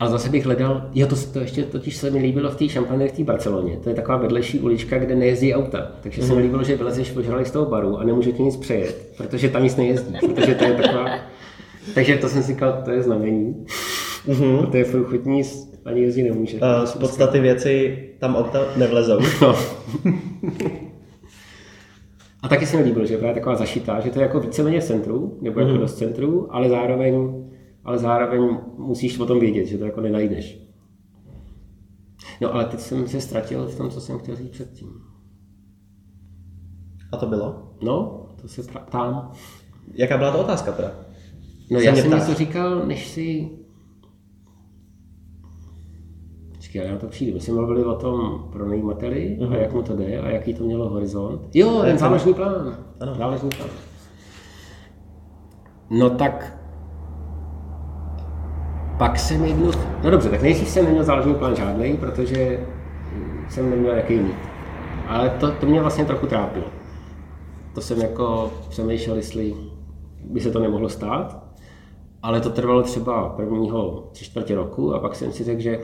[0.00, 3.08] Ale zase bych hledal, jo, to, to ještě totiž se mi líbilo v té šampaně
[3.08, 3.76] v té Barceloně.
[3.76, 5.92] To je taková vedlejší ulička, kde nejezdí auta.
[6.02, 9.12] Takže se mi líbilo, že vylezeš ožralý z toho baru a nemůže ti nic přejet,
[9.16, 10.14] protože tam nic nejezdí.
[10.34, 11.18] Protože to je taková...
[11.94, 13.66] Takže to jsem si říkal, to je znamení.
[14.26, 14.70] Mm-hmm.
[14.70, 15.42] To je furt chutní,
[15.84, 16.56] ani jezdí nemůže.
[16.56, 19.18] Uh, z podstaty věci tam auta nevlezou.
[19.42, 19.56] No.
[22.42, 24.80] A taky se mi líbilo, že je právě taková zašitá, že to je jako víceméně
[24.80, 27.44] v centru, nebo jako dost centru, ale zároveň,
[27.84, 30.66] ale zároveň musíš o tom vědět, že to jako nenajdeš.
[32.40, 34.88] No ale teď jsem se ztratil v tom, co jsem chtěl říct předtím.
[37.12, 37.72] A to bylo?
[37.82, 39.32] No, to se ptám.
[39.94, 41.05] Jaká byla to otázka teda?
[41.70, 43.48] No já jsem něco říkal, než si...
[46.54, 47.34] Počkej, já na to přijdu.
[47.34, 50.88] My jsme mluvili o tom pronajímateli a jak mu to jde a jaký to mělo
[50.88, 51.40] horizont.
[51.54, 52.78] Jo, ten záložní plán.
[53.00, 53.14] Ano.
[53.14, 53.70] Záložní plán.
[55.90, 56.58] No tak...
[58.98, 59.70] Pak jsem jednu...
[60.04, 62.66] No dobře, tak nejdřív jsem neměl záložní plán žádný, protože
[63.48, 64.36] jsem neměl jaký mít.
[65.08, 66.66] Ale to, to mě vlastně trochu trápilo.
[67.74, 69.54] To jsem jako přemýšlel, jestli
[70.24, 71.45] by se to nemohlo stát,
[72.26, 75.80] ale to trvalo třeba prvního tři čtvrtě roku a pak jsem si řekl, že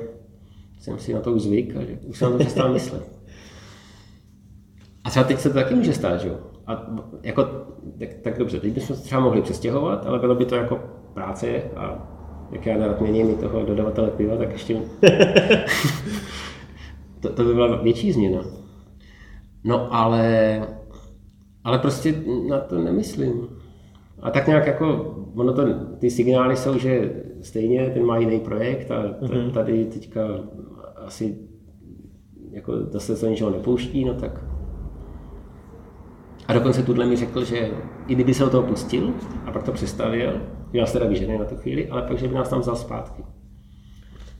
[0.78, 3.12] jsem si na to už zvyk a že už jsem na to přestal myslet.
[5.04, 6.38] A třeba teď se to taky může stát, že jo?
[6.66, 6.86] A
[7.22, 7.42] jako,
[7.98, 10.80] tak, tak dobře, teď bychom se třeba mohli přestěhovat, ale bylo by to jako
[11.14, 12.08] práce a
[12.50, 14.76] jak já nerad měním i toho dodavatele piva, tak ještě
[17.20, 18.40] to, to by byla větší změna.
[19.64, 20.66] No ale,
[21.64, 22.14] ale prostě
[22.48, 23.48] na to nemyslím.
[24.22, 25.62] A tak nějak jako, ono to,
[25.98, 27.12] ty signály jsou, že
[27.42, 30.20] stejně ten má jiný projekt a t- tady teďka
[30.96, 31.38] asi
[32.50, 34.44] jako zase se ničeho nepouští, no tak.
[36.48, 37.70] A dokonce tuhle mi řekl, že
[38.08, 39.12] i kdyby se o toho pustil
[39.46, 40.40] a pak to přestavil,
[40.72, 43.22] že nás teda vyžené na tu chvíli, ale pak, že by nás tam vzal zpátky.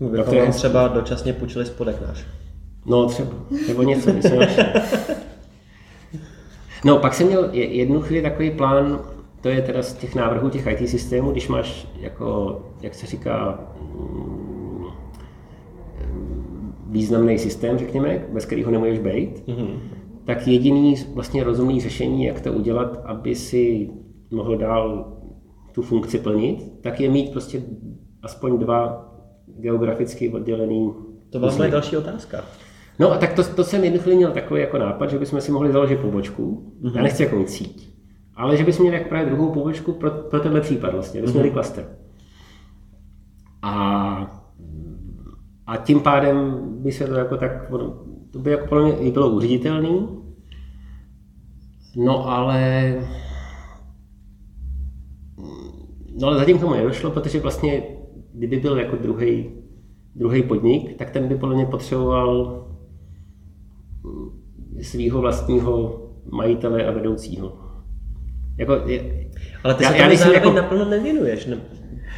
[0.00, 0.58] My Tak bychom to je vám hezký.
[0.60, 2.26] třeba dočasně půjčili spodek náš.
[2.86, 3.30] No třeba,
[3.68, 4.38] nebo něco by se.
[6.84, 9.00] No pak jsem měl je- jednu chvíli takový plán,
[9.42, 13.60] to je teda z těch návrhů těch IT systémů, když máš jako, jak se říká,
[13.80, 14.84] mm,
[16.86, 19.78] významný systém, řekněme, bez kterého nemůžeš být, mm-hmm.
[20.24, 23.90] tak jediný vlastně rozumný řešení, jak to udělat, aby si
[24.30, 25.12] mohl dál
[25.72, 27.62] tu funkci plnit, tak je mít prostě
[28.22, 29.08] aspoň dva
[29.46, 30.92] geograficky oddělený
[31.30, 32.44] To byla moje další otázka.
[32.98, 35.52] No a tak to, to jsem jednu chvíli měl takový jako nápad, že bychom si
[35.52, 36.72] mohli založit pobočku.
[36.82, 36.96] Mm-hmm.
[36.96, 37.91] Já nechci jako síť.
[38.42, 41.50] Ale že bychom měli jako právě druhou pobočku pro, pro tenhle případ vlastně, bychom měli
[41.50, 41.88] klaster.
[43.62, 43.72] A,
[45.66, 47.70] a tím pádem by se to jako tak,
[48.30, 50.08] to by jako podle mě i bylo uředitelný.
[51.96, 52.94] No ale
[56.20, 57.82] No ale zatím k tomu nedošlo, protože vlastně,
[58.34, 59.50] kdyby byl jako druhý
[60.14, 62.64] druhý podnik, tak ten by podle mě potřeboval
[64.82, 67.61] svého vlastního majitele a vedoucího.
[68.58, 69.02] Jako, je,
[69.64, 71.46] Ale ty Já- se já tomu nejsem jako- naplno nevěnuješ.
[71.46, 71.56] Ne?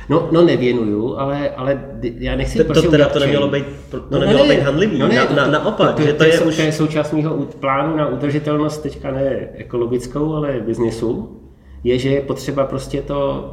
[0.09, 3.65] No, no nevěnuju, ale, ale já nechci To, prostě to teda udělat to nemělo být,
[4.11, 6.33] to nemělo být handlivý, no ne, na, to- na, to- naopak, to, že to je
[6.33, 6.57] sou- už...
[6.57, 11.41] to je součást mého plánu na udržitelnost, teďka ne ekologickou, ale biznesu,
[11.85, 13.51] je, že je potřeba prostě to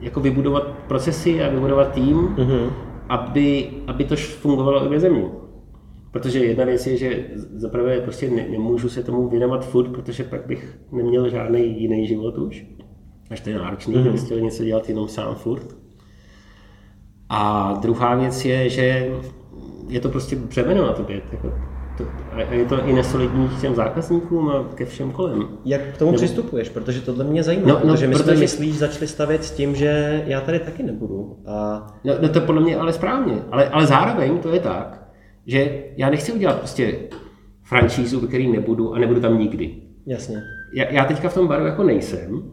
[0.00, 2.70] jako vybudovat procesy a vybudovat tým, Mhm.
[3.08, 5.24] aby, aby to fungovalo i ve země.
[6.12, 10.46] Protože jedna věc je, že zaprvé prostě ne, nemůžu se tomu věnovat furt, protože pak
[10.46, 12.64] bych neměl žádný jiný život už.
[13.30, 14.24] Až to je náročný, mm-hmm.
[14.24, 15.76] chtěl něco dělat jenom sám furt.
[17.28, 19.10] A druhá věc je, že
[19.88, 21.22] je to prostě břemeno na tobě.
[21.32, 21.52] Jako
[21.98, 25.48] to, a je to i nesolidní k těm zákazníkům a ke všem kolem.
[25.64, 26.68] Jak k tomu Nebo- přistupuješ?
[26.68, 29.74] Protože tohle mě zajímá, No, no, protože my jsme protože- myslíš začali stavět s tím,
[29.74, 31.36] že já tady taky nebudu.
[31.46, 33.34] A No, no to podle mě ale správně.
[33.50, 35.01] Ale, ale zároveň to je tak,
[35.46, 36.98] že já nechci udělat prostě
[37.62, 39.82] franšízu, ve který nebudu a nebudu tam nikdy.
[40.06, 40.42] jasně.
[40.74, 42.52] Já, já teďka v tom baru jako nejsem,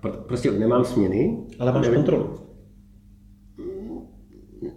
[0.00, 1.36] pro- prostě nemám směny.
[1.58, 1.96] Ale máš nevím.
[1.96, 2.38] kontrolu.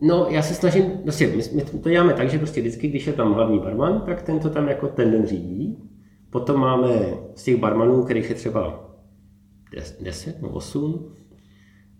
[0.01, 3.13] No, já se snažím, prostě, my, my to děláme tak, že prostě vždycky, když je
[3.13, 5.77] tam hlavní barman, tak ten to tam jako ten den řídí.
[6.29, 8.89] Potom máme z těch barmanů, kterých je třeba
[10.01, 11.13] 10 nebo 8,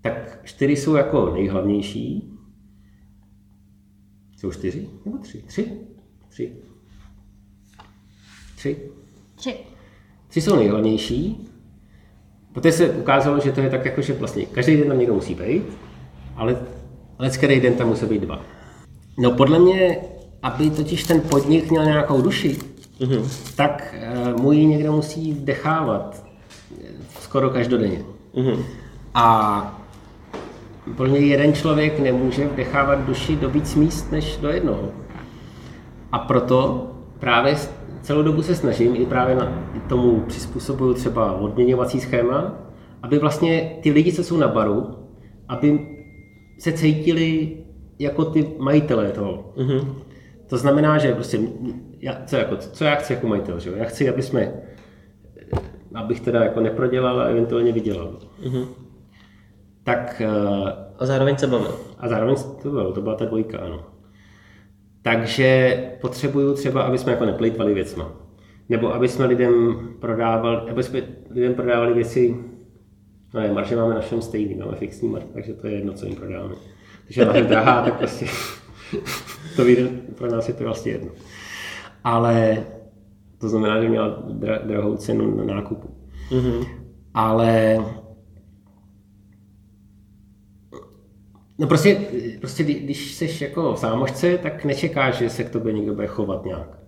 [0.01, 2.32] tak čtyři jsou jako nejhlavnější.
[4.46, 4.89] Jsou čtyři?
[5.06, 5.43] Nebo tři?
[5.48, 5.72] Tři?
[6.30, 6.52] Tři.
[8.56, 8.78] Tři.
[9.36, 9.56] Tři.
[10.28, 11.50] Tři jsou nejhlavnější.
[12.54, 15.36] Poté se ukázalo, že to je tak jako, že vlastně každý den tam někdo musí
[15.36, 15.64] být,
[16.36, 16.66] ale,
[17.20, 18.41] ale každý den tam musí být dva.
[19.18, 19.98] No podle mě,
[20.41, 22.58] aby totiž ten podnik měl nějakou duši,
[23.00, 23.54] mm-hmm.
[23.56, 23.96] tak
[24.34, 26.26] uh, mu ji někdo musí dechávat
[26.84, 26.88] eh,
[27.22, 28.04] skoro každodenně.
[28.34, 28.64] Mhm.
[29.14, 29.84] A
[31.07, 34.91] mě jeden člověk nemůže vdechávat duši do víc míst než do jednoho.
[36.11, 36.88] A proto
[37.19, 37.55] právě
[38.01, 42.55] celou dobu se snažím i právě na tomu přizpůsobuju třeba odměňovací schéma,
[43.03, 44.95] aby vlastně ty lidi, co jsou na baru,
[45.47, 45.79] aby
[46.59, 47.57] se cítili
[47.99, 49.53] jako ty majitelé toho.
[49.57, 49.95] Mm-hmm.
[50.47, 51.39] To znamená, že prostě,
[51.99, 53.75] já, co, jako, co já chci jako majitel, že jo?
[53.77, 54.53] Já chci, aby jsme,
[55.93, 58.19] abych teda jako neprodělal a eventuálně vydělal.
[58.43, 58.65] Mm-hmm.
[59.86, 61.79] Tak eh, A zároveň se bavil.
[61.99, 63.83] a zároveň to bylo, to byla ta dvojka, ano.
[65.01, 68.11] Takže potřebuju třeba, aby jsme jako neplýtvali věcma.
[68.69, 72.36] Nebo aby jsme lidem prodávali, aby jsme lidem prodávali věci,
[73.33, 76.05] no ne, marže máme na všem stejný, máme fixní marž, takže to je jedno, co
[76.05, 76.55] jim prodáváme.
[77.05, 78.25] Když je marže drahá, tak prostě
[79.55, 81.11] to vyjde, pro nás je to vlastně jedno.
[82.03, 82.63] Ale
[83.38, 85.89] to znamená, že měla dra, drahou cenu na nákupu.
[86.31, 86.65] Mhm.
[87.13, 87.77] Ale
[91.60, 91.95] No prostě,
[92.39, 96.08] prostě kdy- když jsi jako v zámožce, tak nečekáš, že se k tobě někdo bude
[96.08, 96.80] chovat nějak.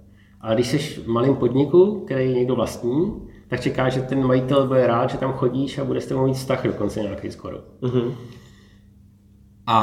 [0.42, 3.14] Ale když jsi v malém podniku, který někdo vlastní,
[3.48, 6.34] tak čekáš, že ten majitel bude rád, že tam chodíš a bude s tebou mít
[6.34, 7.58] vztah dokonce nějaký skoro.
[7.82, 8.14] Mhm.
[9.68, 9.78] A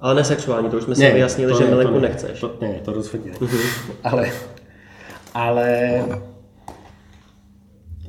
[0.00, 2.40] Ale nesexuální, to už jsme si vyjasnili, že ne, Milenku to ne, nechceš.
[2.40, 3.48] To, ne, to rozhodně ne.
[4.04, 4.30] ale,
[5.34, 6.04] ale...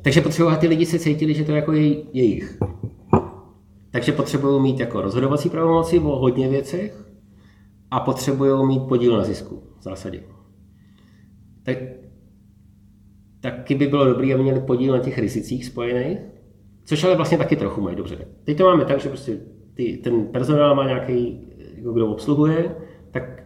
[0.02, 2.58] Takže potřebuji, aby ty lidi se cítili, že to je jako jej, jejich.
[3.98, 7.04] Takže potřebují mít jako rozhodovací pravomoci o hodně věcech
[7.90, 10.22] a potřebují mít podíl na zisku v zásadě.
[11.62, 11.78] Tak,
[13.40, 16.18] taky by bylo dobré, aby měli podíl na těch rizicích spojených,
[16.84, 18.18] což ale vlastně taky trochu mají dobře.
[18.44, 19.38] Teď to máme tak, že prostě
[19.74, 22.76] ty, ten personál má nějaký, jako kdo obsluhuje,
[23.10, 23.42] tak,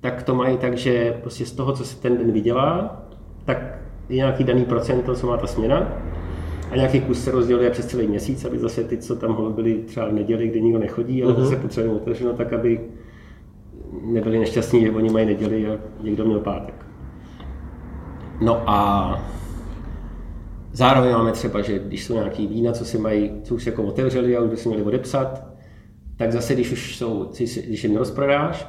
[0.00, 3.02] tak to mají tak, že prostě z toho, co se ten den vydělá,
[3.44, 3.78] tak
[4.08, 6.02] je nějaký daný procento, co má ta směna
[6.72, 10.08] a nějaký kus se rozděluje přes celý měsíc, aby zase ty, co tam byli třeba
[10.08, 12.80] v neděli, kdy nikdo nechodí, ale zase potřebujeme otevřeno tak, aby
[14.02, 16.86] nebyli nešťastní, že oni mají neděli a někdo měl pátek.
[18.40, 19.20] No a
[20.72, 24.36] zároveň máme třeba, že když jsou nějaký vína, co si mají, co už jako otevřeli
[24.36, 25.46] a už by si měli odepsat,
[26.16, 27.30] tak zase, když už jsou,
[27.66, 28.66] když je nerozprodáš,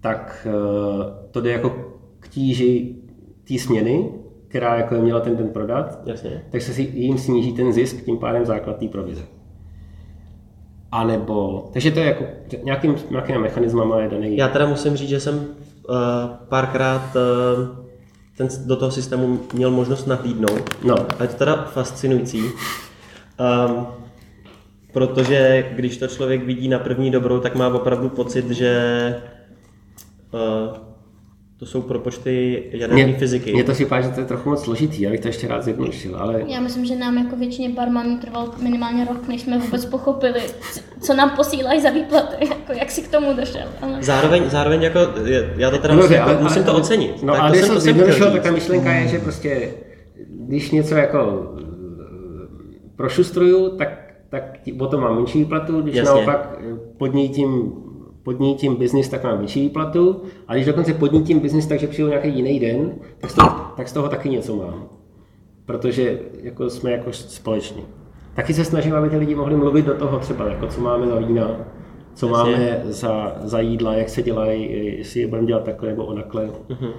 [0.00, 1.70] tak eh, to jde jako
[2.20, 2.96] k tíži
[3.48, 4.10] té směny,
[4.54, 6.42] která jako je měla ten den prodat, Jasně.
[6.50, 9.22] tak se si jim sníží ten zisk, tím pádem základ té provize.
[10.92, 12.24] A nebo, takže to je jako
[12.62, 14.36] nějakým, nějakým mechanismama je daný.
[14.36, 15.44] Já teda musím říct, že jsem uh,
[16.48, 17.66] párkrát uh,
[18.36, 20.84] ten, do toho systému měl možnost nahlídnout.
[20.84, 20.94] No.
[21.18, 22.42] A je to teda fascinující.
[22.42, 23.86] Um,
[24.92, 29.22] protože když to člověk vidí na první dobrou, tak má opravdu pocit, že
[30.32, 30.83] uh,
[31.58, 33.52] to jsou propočty jaderné fyziky.
[33.52, 36.16] Mně to připadá, že to je trochu moc složitý, já bych to ještě rád zjednodušil,
[36.16, 40.40] ale Já myslím, že nám jako většině barmanů trval minimálně rok, než jsme vůbec pochopili,
[41.00, 43.68] co nám posílají za výplaty, jako jak si k tomu došel.
[43.82, 44.02] Ale...
[44.02, 44.98] Zároveň, zároveň jako,
[45.56, 47.22] já to teda No musím, ale, musím ale, to ocenit.
[47.22, 49.70] No tak a to když jsem, to zjednodušil, chtěl tak ta myšlenka je, že prostě,
[50.28, 51.64] když něco jako eh,
[52.96, 56.14] prošustruju, tak, tak o to mám menší výplatu, když Jasně.
[56.14, 57.72] naopak eh, podnítím,
[58.24, 62.60] podnítím biznis, tak mám větší výplatu, a když dokonce podnítím biznis, takže přijdu nějaký jiný
[62.60, 64.88] den, tak z, toho, tak z toho taky něco mám.
[65.66, 67.82] Protože jako jsme jako společně.
[68.34, 71.18] Taky se snažím, aby ty lidi mohli mluvit do toho třeba, jako co máme za
[71.18, 71.60] vína,
[72.14, 72.52] co Jasně.
[72.52, 76.50] máme za, za jídla, jak se dělají, jestli je budeme dělat takhle nebo onakle.
[76.68, 76.90] Mhm.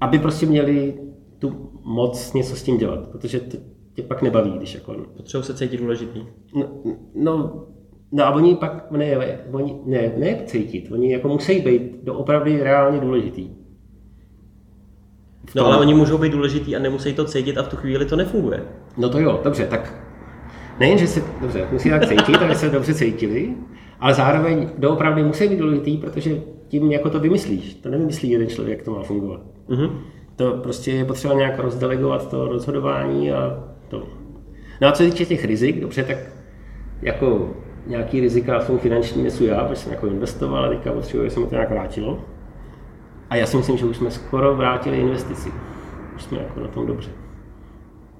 [0.00, 0.94] Aby prostě měli
[1.38, 3.56] tu moc něco s tím dělat, protože to
[3.94, 6.26] tě pak nebaví, když jako Potřebuji se cítit důležitý.
[6.54, 6.68] No,
[7.14, 7.66] no,
[8.12, 13.00] no a oni pak, ne, oni, ne, ne cítit, oni jako musí být doopravdy reálně
[13.00, 13.50] důležitý.
[15.54, 18.16] No ale oni můžou být důležitý a nemusí to cítit a v tu chvíli to
[18.16, 18.62] nefunguje.
[18.96, 19.94] No to jo, dobře, tak
[20.80, 23.54] nejen, že se, dobře, musí tak cítit, aby se dobře cítili,
[24.00, 27.74] ale zároveň doopravdy musí být důležitý, protože tím jako to vymyslíš.
[27.74, 29.40] To nevymyslí jeden člověk, jak to má fungovat.
[29.68, 29.98] Mhm.
[30.36, 34.02] To prostě je potřeba nějak rozdelegovat to rozhodování a to.
[34.80, 36.18] No a co se týče těch rizik, dobře, tak
[37.02, 37.50] jako
[37.86, 41.40] nějaký rizika jsou finanční nesu já, protože jsem jako investoval a teďka potřebuji, aby se
[41.40, 42.18] mi to nějak vrátilo.
[43.30, 45.52] A já si myslím, že už jsme skoro vrátili investici.
[46.16, 47.10] Už jsme jako na tom dobře.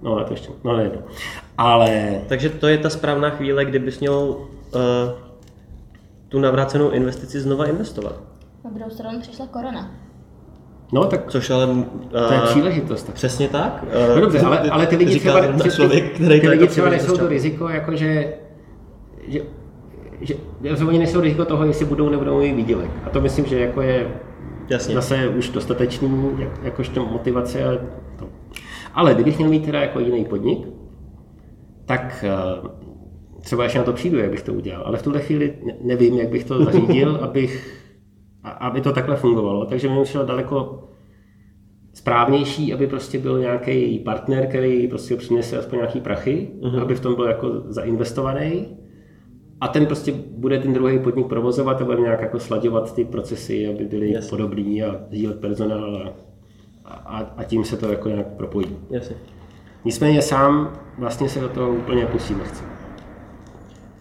[0.02, 0.90] No ale to ještě, no ne,
[1.58, 4.80] Ale Takže to je ta správná chvíle, kdy bys měl uh,
[6.28, 8.20] tu navrácenou investici znova investovat.
[8.64, 9.90] Na druhou stranu přišla korona.
[10.92, 11.66] no tak Což ale...
[11.66, 13.02] Uh, to je příležitost.
[13.02, 13.14] Tak.
[13.14, 13.84] Přesně tak.
[14.14, 17.28] No dobře, ale, ale ty lidi Říká třeba, člověk, který ty lidi třeba nesou to
[17.28, 18.34] riziko, jako že,
[19.28, 19.40] že,
[20.20, 20.34] že,
[20.76, 22.90] že oni nesou riziko toho, jestli budou nebo nebudou mít výdělek.
[23.04, 24.08] A to myslím, že jako je
[24.70, 24.94] Jasně.
[24.94, 27.64] zase už dostatečný, jak, jakožto motivace.
[27.64, 27.78] A
[28.18, 28.28] to.
[28.94, 30.68] Ale kdybych měl mít teda jako jiný podnik,
[31.84, 32.68] tak eh,
[33.40, 34.82] třeba ještě na to přijdu, jak bych to udělal.
[34.86, 37.80] Ale v tuhle chvíli ne- nevím, jak bych to zařídil, abych,
[38.42, 39.66] a- aby to takhle fungovalo.
[39.66, 40.82] Takže mi šlo daleko
[41.94, 46.82] správnější, aby prostě byl nějaký partner, který prostě přinese aspoň nějaký prachy, uh-huh.
[46.82, 48.76] aby v tom byl jako zainvestovaný.
[49.60, 53.68] A ten prostě bude ten druhý podnik provozovat a bude nějak jako slaďovat ty procesy,
[53.68, 54.30] aby byly Jasně.
[54.30, 56.14] podobný a sdílet personál
[56.84, 58.76] a, a, a tím se to jako nějak propojí.
[58.90, 59.16] Jasně.
[59.84, 62.62] Nicméně sám vlastně se do toho úplně pustit nechci.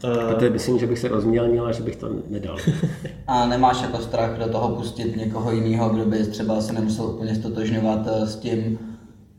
[0.03, 2.57] Uh, Protože myslím, že bych se rozmělnil a že bych to nedal.
[3.27, 7.35] A nemáš jako strach do toho pustit někoho jiného, kdo by třeba se nemusel úplně
[7.35, 8.79] stotožňovat eh, s tím,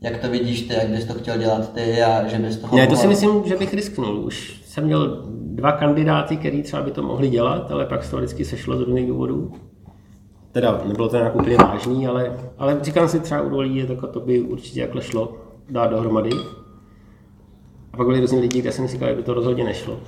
[0.01, 2.87] jak to vidíš ty, jak bys to chtěl dělat ty a že bys toho Ne,
[2.87, 4.19] to si myslím, že bych risknul.
[4.19, 8.17] Už jsem měl dva kandidáty, který třeba by to mohli dělat, ale pak se to
[8.17, 9.51] vždycky sešlo z různých důvodů.
[10.51, 14.19] Teda nebylo to nějak úplně vážný, ale, ale říkám si třeba u dolí, je to,
[14.19, 15.33] by určitě jakhle šlo
[15.69, 16.29] dát dohromady.
[17.93, 19.99] A pak byli různí lidi, kde jsem si říkal, že by to rozhodně nešlo.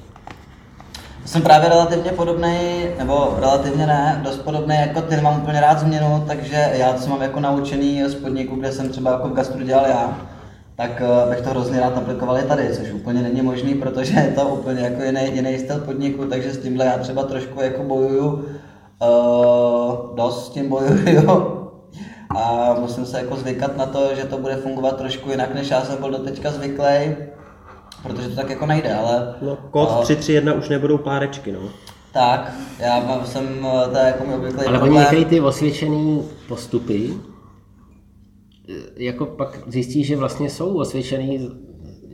[1.26, 2.58] Jsem právě relativně podobný,
[2.98, 7.22] nebo relativně ne, dost podobný jako ty, nemám úplně rád změnu, takže já co mám
[7.22, 10.18] jako naučený z podniku, kde jsem třeba jako v gastru dělal já,
[10.80, 14.34] tak eh, bych to hrozně rád aplikoval i tady, což úplně není možný, protože je
[14.36, 18.28] to úplně jako jiný, jiný styl podniku, takže s tímhle já třeba trošku jako bojuju,
[18.34, 21.30] uh, dost s tím bojuju
[22.38, 25.82] a musím se jako zvykat na to, že to bude fungovat trošku jinak, než já
[25.82, 27.16] jsem byl doteďka zvyklý,
[28.04, 31.60] protože to tak jako nejde, ale no, kód eh, 331 už nebudou párečky, no.
[32.12, 37.14] tak, já mám, jsem, to je jako můj obvyklý Ale oni ty osvědčené postupy,
[38.98, 41.52] jako pak zjistí, že vlastně jsou osvědčený z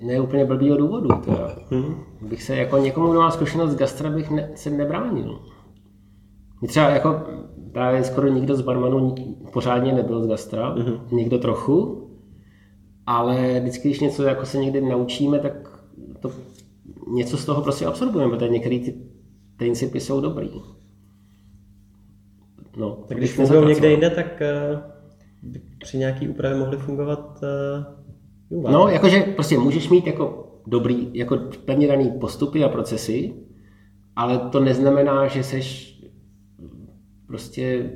[0.02, 1.10] ne úplně blbýho důvodu.
[1.26, 1.56] Teda.
[1.72, 1.96] Mhm.
[2.22, 5.40] Bych se jako někomu, kdo má zkušenost z gastra, bych ne, se nebránil.
[6.62, 7.22] Mě třeba jako
[7.72, 9.16] právě skoro nikdo z barmanů
[9.54, 11.00] pořádně nebyl z gastra, mm-hmm.
[11.12, 12.08] někdo trochu,
[13.06, 15.80] ale vždycky, když něco jako se někdy naučíme, tak
[16.20, 16.32] to
[17.08, 18.96] něco z toho prostě absorbujeme, protože některé ty
[19.58, 20.50] principy jsou dobrý.
[22.78, 23.70] No, Tak když nezapracoval.
[23.70, 24.42] někde jinde, tak
[25.44, 27.40] by při nějaký úpravě mohly fungovat
[28.50, 28.72] uh, u.
[28.72, 33.34] No, jakože prostě můžeš mít jako dobrý, jako pevně daný postupy a procesy,
[34.16, 36.00] ale to neznamená, že seš
[37.28, 37.92] prostě,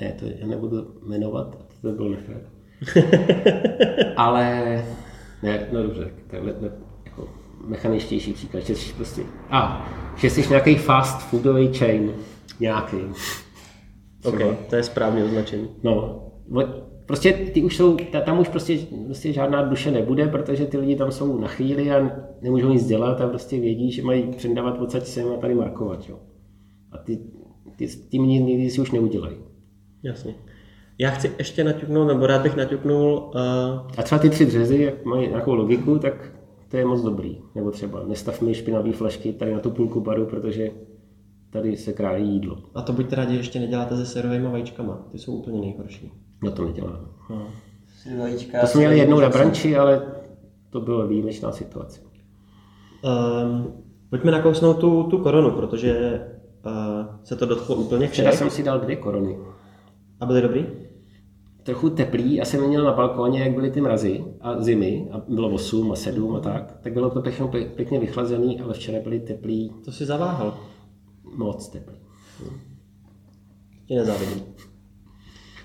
[0.00, 2.40] ne, to já nebudu jmenovat, to by bylo nefér.
[4.16, 4.84] ale,
[5.42, 6.70] ne, no dobře, takhle, ne,
[7.04, 7.28] jako
[7.66, 12.12] mechaničtější příklad, že jsi prostě, a, že jsi nějaký fast foodový chain,
[12.60, 12.96] nějaký.
[14.24, 14.38] OK,
[14.70, 15.68] to je správné označení.
[15.82, 16.25] No,
[17.06, 20.96] prostě ty už jsou, ta- tam už prostě, prostě žádná duše nebude, protože ty lidi
[20.96, 22.10] tam jsou na chvíli a
[22.42, 26.18] nemůžou nic dělat a prostě vědí, že mají přendávat odsaď sem a tady markovat, jo.
[26.92, 27.18] A ty,
[27.76, 29.36] ty s tím ni- nikdy si už neudělají.
[30.02, 30.34] Jasně.
[30.98, 33.40] Já chci ještě naťuknout, nebo rád bych naťuknul, uh,
[33.98, 36.32] A třeba ty tři dřezy, jak mají nějakou logiku, tak
[36.68, 37.38] to je moc dobrý.
[37.54, 40.70] Nebo třeba nestav mi špinavý flašky tady na tu půlku baru, protože
[41.50, 42.58] tady se krájí jídlo.
[42.74, 46.12] a to buďte rádi, ještě neděláte se serovými vajíčkama, ty jsou úplně nejhorší.
[46.42, 47.08] No to nedělám.
[47.30, 47.48] No.
[48.02, 50.02] Si dvojička, To jsme měli jednou na branči, ale
[50.70, 52.00] to byla výjimečná situace.
[53.02, 53.72] Um,
[54.10, 56.20] pojďme nakousnout tu, tu koronu, protože
[56.66, 56.72] uh,
[57.24, 58.12] se to dotklo úplně všech.
[58.12, 59.38] Včera jsem si dal dvě korony.
[60.20, 60.66] A byly dobrý?
[61.62, 65.48] Trochu teplý, a jsem měl na balkóně, jak byly ty mrazy a zimy, a bylo
[65.50, 69.72] 8 a 7 a tak, tak bylo to pěkně, pěkně vychlazený, ale včera byly teplý,
[69.84, 70.58] To si zaváhal.
[71.36, 71.96] moc teplý.
[73.86, 74.42] Ti nezávidím.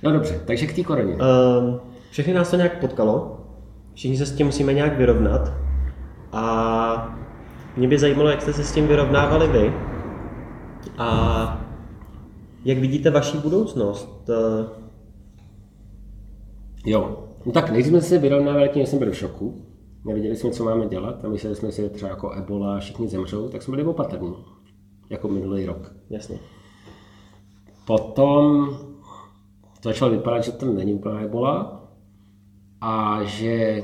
[0.04, 1.14] No dobře, takže k té koroně.
[1.14, 1.80] Um,
[2.12, 3.38] všechny nás to nějak potkalo,
[3.94, 5.54] všichni se s tím musíme nějak vyrovnat
[6.32, 7.18] a
[7.78, 9.74] mě by zajímalo, jak jste se s tím vyrovnávali vy
[10.98, 11.62] a
[12.66, 14.30] jak vidíte vaši budoucnost.
[14.30, 14.82] Eh,
[16.86, 19.66] Jo, no tak nejdřív jsme se vyrovnávali tím, že jsme byli v šoku.
[20.06, 23.50] Nevěděli jsme, co máme dělat a mysleli jsme si, že třeba jako ebola všichni zemřou,
[23.50, 24.36] tak jsme byli opatrní,
[25.10, 25.94] jako minulý rok.
[26.10, 26.40] Jasně.
[27.88, 28.70] Potom
[29.82, 31.84] to začalo vypadat, že to není úplná ebola
[32.82, 33.84] a že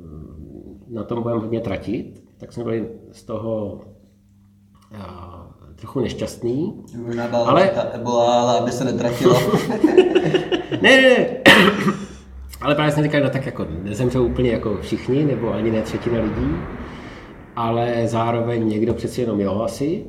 [0.00, 3.80] mm, na tom budeme hodně tratit, tak jsme byli z toho
[4.98, 5.46] a,
[5.76, 6.82] trochu nešťastný.
[6.96, 7.82] Možná byla Ale- ale...
[7.82, 9.36] ta ebola, ale aby se netratilo.
[10.82, 11.26] Ne, ne, ne.
[12.60, 16.22] Ale právě jsem říkal, no tak jako nezemřou úplně jako všichni, nebo ani ne třetina
[16.22, 16.56] lidí,
[17.56, 20.04] ale zároveň někdo přeci jenom jo asi.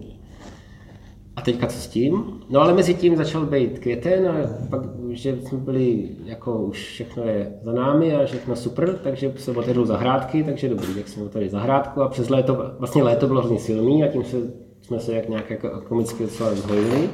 [1.42, 2.42] A teďka co s tím?
[2.50, 4.34] No ale mezi tím začal být květen a
[4.70, 9.52] pak, že jsme byli, jako už všechno je za námi a všechno super, takže se
[9.52, 13.60] otevřou zahrádky, takže dobrý, tak jsme otevřeli zahrádku a přes léto, vlastně léto bylo hrozně
[13.60, 14.38] silný a tím se,
[14.82, 17.10] jsme se jak nějak jako komicky docela zhojili.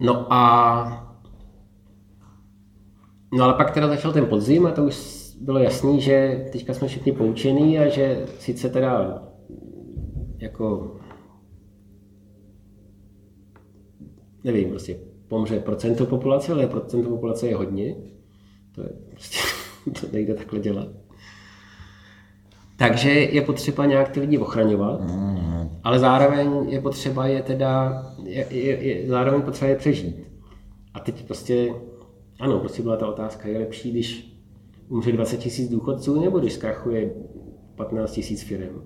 [0.00, 1.04] No a
[3.32, 6.88] No ale pak teda začal ten podzim a to už bylo jasný, že teďka jsme
[6.88, 9.22] všichni poučení a že sice teda
[10.38, 10.96] jako
[14.44, 14.96] nevím, prostě
[15.28, 17.96] pomře procento populace, ale procento populace je hodně.
[18.74, 19.38] To je prostě,
[20.00, 20.88] to nejde takhle dělat.
[22.76, 25.00] Takže je potřeba nějak ty lidi ochraňovat,
[25.84, 30.16] ale zároveň je potřeba je teda, je, je, je, zároveň potřeba je přežít.
[30.94, 31.74] A teď prostě,
[32.40, 34.38] ano, prostě byla ta otázka, je lepší, když
[34.88, 37.10] umře 20 tisíc důchodců, nebo když zkrachuje
[37.74, 38.82] 15 tisíc firm.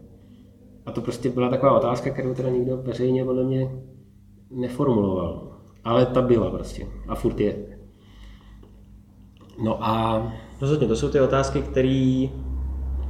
[0.87, 3.71] A to prostě byla taková otázka, kterou teda nikdo veřejně podle mě
[4.53, 5.49] neformuloval.
[5.85, 6.87] Ale ta byla prostě.
[7.09, 7.79] A furt je.
[9.65, 10.23] No a
[10.63, 12.27] Rozhodně, to jsou ty otázky, které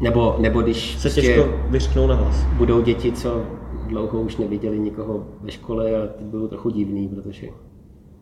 [0.01, 2.45] nebo, nebo když se prostě těžko vyřknou na hlas.
[2.45, 3.43] budou děti, co
[3.87, 7.49] dlouho už neviděli nikoho ve škole a ty budou trochu divný, protože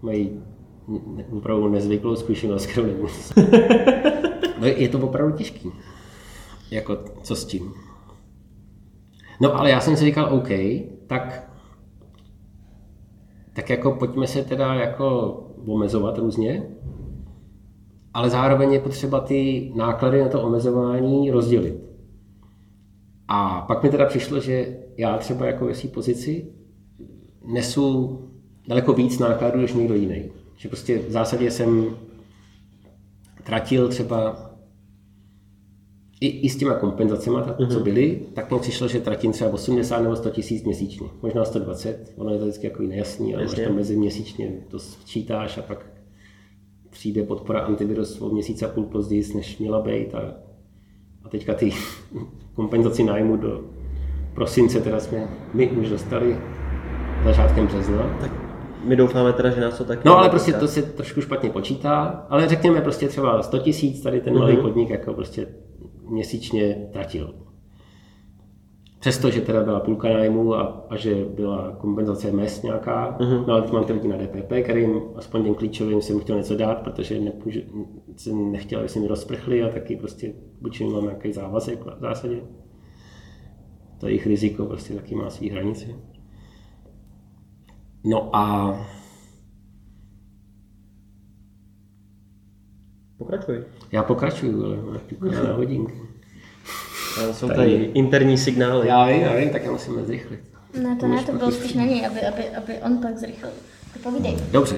[0.02, 0.42] mají
[1.32, 2.88] opravdu nezvyklou zkušenost, kterou.
[4.60, 5.72] No, je to opravdu těžký.
[6.70, 7.72] Jako, co s tím?
[9.40, 10.48] No, ale já jsem si říkal, OK,
[11.06, 11.49] tak,
[13.53, 15.32] tak jako pojďme se teda jako
[15.66, 16.62] omezovat různě,
[18.14, 21.74] ale zároveň je potřeba ty náklady na to omezování rozdělit.
[23.28, 26.53] A pak mi teda přišlo, že já třeba jako ve své pozici
[27.44, 28.18] nesu
[28.68, 30.30] daleko víc nákladů než někdo jiný.
[30.57, 31.96] Že prostě v zásadě jsem
[33.44, 34.49] tratil třeba
[36.20, 40.00] i, i s těma kompenzacemi, tak, co byly, tak mi přišlo, že tratím třeba 80
[40.00, 41.08] nebo 100 tisíc měsíčně.
[41.22, 43.66] Možná 120, ono je to vždycky jako nejasný, ale máš Jasně.
[43.66, 45.86] to mezi měsíčně, to sčítáš a pak
[46.90, 50.14] přijde podpora antivirus o měsíc a půl později, než měla být.
[50.14, 50.34] A,
[51.24, 51.70] a teďka ty
[52.54, 53.64] kompenzaci nájmu do
[54.34, 56.36] prosince teda jsme my už dostali
[57.24, 58.16] začátkem března.
[58.20, 58.30] Tak
[58.84, 62.26] my doufáme teda, že nás to taky No ale prostě to se trošku špatně počítá,
[62.28, 65.46] ale řekněme prostě třeba 100 tisíc tady ten malý podnik jako prostě
[66.11, 67.34] měsíčně tratil.
[69.00, 73.62] Přesto, že teda byla půlka nájmu a, a že byla kompenzace mest nějaká, no ale
[73.62, 77.20] teď mám ty lidi na DPP, kterým aspoň těm klíčovým jsem chtěl něco dát, protože
[77.20, 77.61] nepůžu,
[78.16, 82.00] jsem nechtěl, aby se mi rozprchli a taky prostě buď jim mám nějaký závazek v
[82.00, 82.40] zásadě.
[84.00, 85.86] To jejich riziko prostě taky má svý hranice.
[88.04, 88.74] No a
[93.20, 93.64] Pokračuj.
[93.92, 95.94] já pokračuju, ale máš ťuká na hodinky.
[97.20, 98.88] Ale jsou Tady- tady interní signály.
[98.88, 100.40] Já vím, já vím, tak já musím zrychlit.
[100.82, 103.52] Ne, to ne, to bylo spíš na něj, aby, aby, aby on pak zrychlil.
[104.02, 104.36] Povídej.
[104.50, 104.76] Dobře.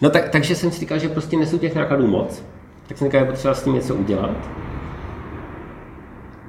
[0.00, 2.42] No tak, takže jsem si říkal, že prostě nesu těch nákladů moc,
[2.88, 4.50] tak jsem říkal, že je potřeba s tím něco udělat.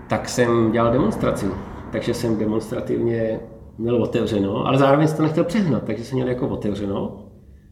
[0.09, 1.45] Tak jsem dělal demonstraci,
[1.91, 3.39] takže jsem demonstrativně
[3.77, 7.18] měl otevřeno, ale zároveň jsem to nechtěl přehnat, takže jsem měl jako otevřeno,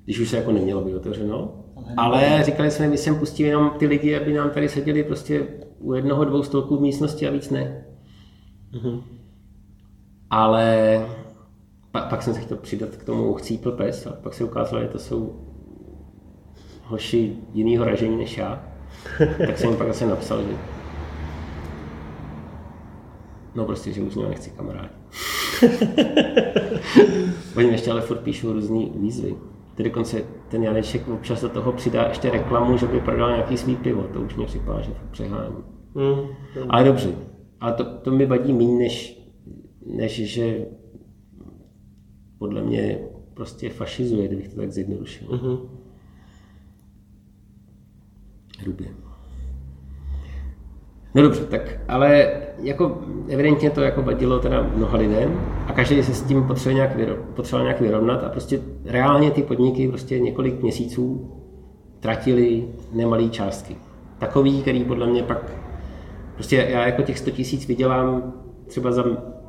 [0.08, 1.54] když už se jako nemělo být otevřeno.
[1.98, 5.48] Ale říkali jsme, my sem pustíme jenom ty lidi, aby nám tady seděli prostě
[5.80, 7.86] u jednoho, dvou stolků v místnosti a víc ne.
[10.30, 11.06] Ale
[11.92, 14.88] pa, pak jsem se chtěl přidat k tomu chcípl pes a pak se ukázalo, že
[14.88, 15.36] to jsou
[16.84, 18.64] hoši jinýho ražení než já.
[19.48, 20.58] Tak jsem jim pak zase napsal, že
[23.56, 24.90] No prostě, že už mě nechci kamarádi.
[27.56, 29.36] Oni ještě ale furt píšou různý výzvy.
[29.78, 33.76] Ty dokonce ten Janeček občas do toho přidá ještě reklamu, že by prodal nějaký svý
[33.76, 34.04] pivo.
[34.04, 35.56] To už mě připadá, že přehání.
[35.96, 36.28] Hmm.
[36.70, 37.16] Ale dobře.
[37.60, 39.28] Ale to, to mi vadí méně, než,
[39.86, 40.66] než že
[42.38, 43.00] podle mě
[43.34, 45.28] prostě fašizuje, kdybych to tak zjednodušil.
[45.32, 45.58] Mhm.
[48.60, 49.07] Hrubě.
[51.18, 52.32] No dobře, tak ale
[52.64, 56.96] jako evidentně to jako vadilo teda mnoha lidem a každý se s tím potřeboval nějak,
[56.96, 61.32] vyro, potřeboval nějak vyrovnat a prostě reálně ty podniky prostě několik měsíců
[62.00, 63.76] tratili nemalé částky.
[64.20, 65.52] Takový, který podle mě pak,
[66.34, 68.34] prostě já jako těch 100 tisíc vydělám
[68.68, 69.04] třeba za,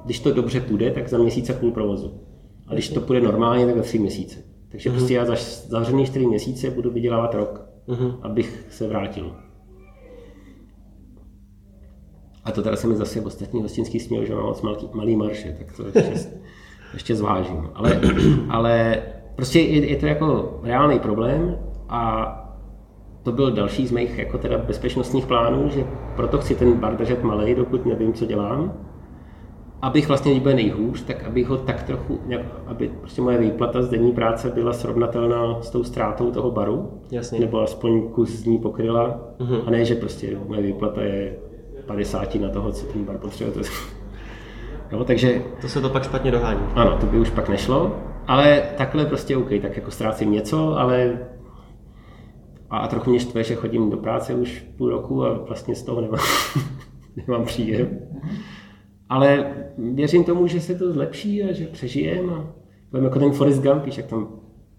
[0.05, 2.21] když to dobře půjde, tak za měsíc a půl provozu.
[2.67, 4.39] A když to půjde normálně, tak za tři měsíce.
[4.69, 5.35] Takže prostě já za
[5.69, 7.67] zavřený čtyři měsíce budu vydělávat rok,
[8.23, 9.33] abych se vrátil.
[12.49, 15.57] A to teda se mi zase ostatní hostinský směl, že mám moc malý, malý marše,
[15.59, 16.31] tak to ještě,
[16.95, 17.71] ještě zvážím.
[17.75, 18.01] Ale,
[18.49, 19.03] ale
[19.37, 22.35] prostě je, je, to jako reálný problém a
[23.23, 25.85] to byl další z mých jako teda bezpečnostních plánů, že
[26.17, 28.73] proto chci ten bar držet malý, dokud nevím, co dělám.
[29.83, 32.19] Abych vlastně, když bude nejhůř, tak abych ho tak trochu,
[32.67, 36.91] aby prostě moje výplata z denní práce byla srovnatelná s tou ztrátou toho baru.
[37.11, 37.41] Jasně.
[37.41, 39.21] Nebo aspoň kus z ní pokryla.
[39.67, 41.37] A ne, že prostě moje výplata je
[41.89, 43.65] 50 na toho, co ten bar potřebuje.
[44.93, 46.61] No, takže To se to pak špatně dohání.
[46.75, 51.19] ano, to by už pak nešlo, ale takhle prostě OK, tak jako ztrácím něco, ale
[52.71, 55.83] a, a trochu mě štve, že chodím do práce už půl roku a vlastně z
[55.83, 56.21] toho nemám,
[57.27, 57.99] nemám příjem.
[59.09, 59.47] Ale
[59.79, 62.45] věřím tomu, že se to zlepší a že přežijem a
[62.91, 64.29] budeme jako ten Forrest Gump, víš, jak tam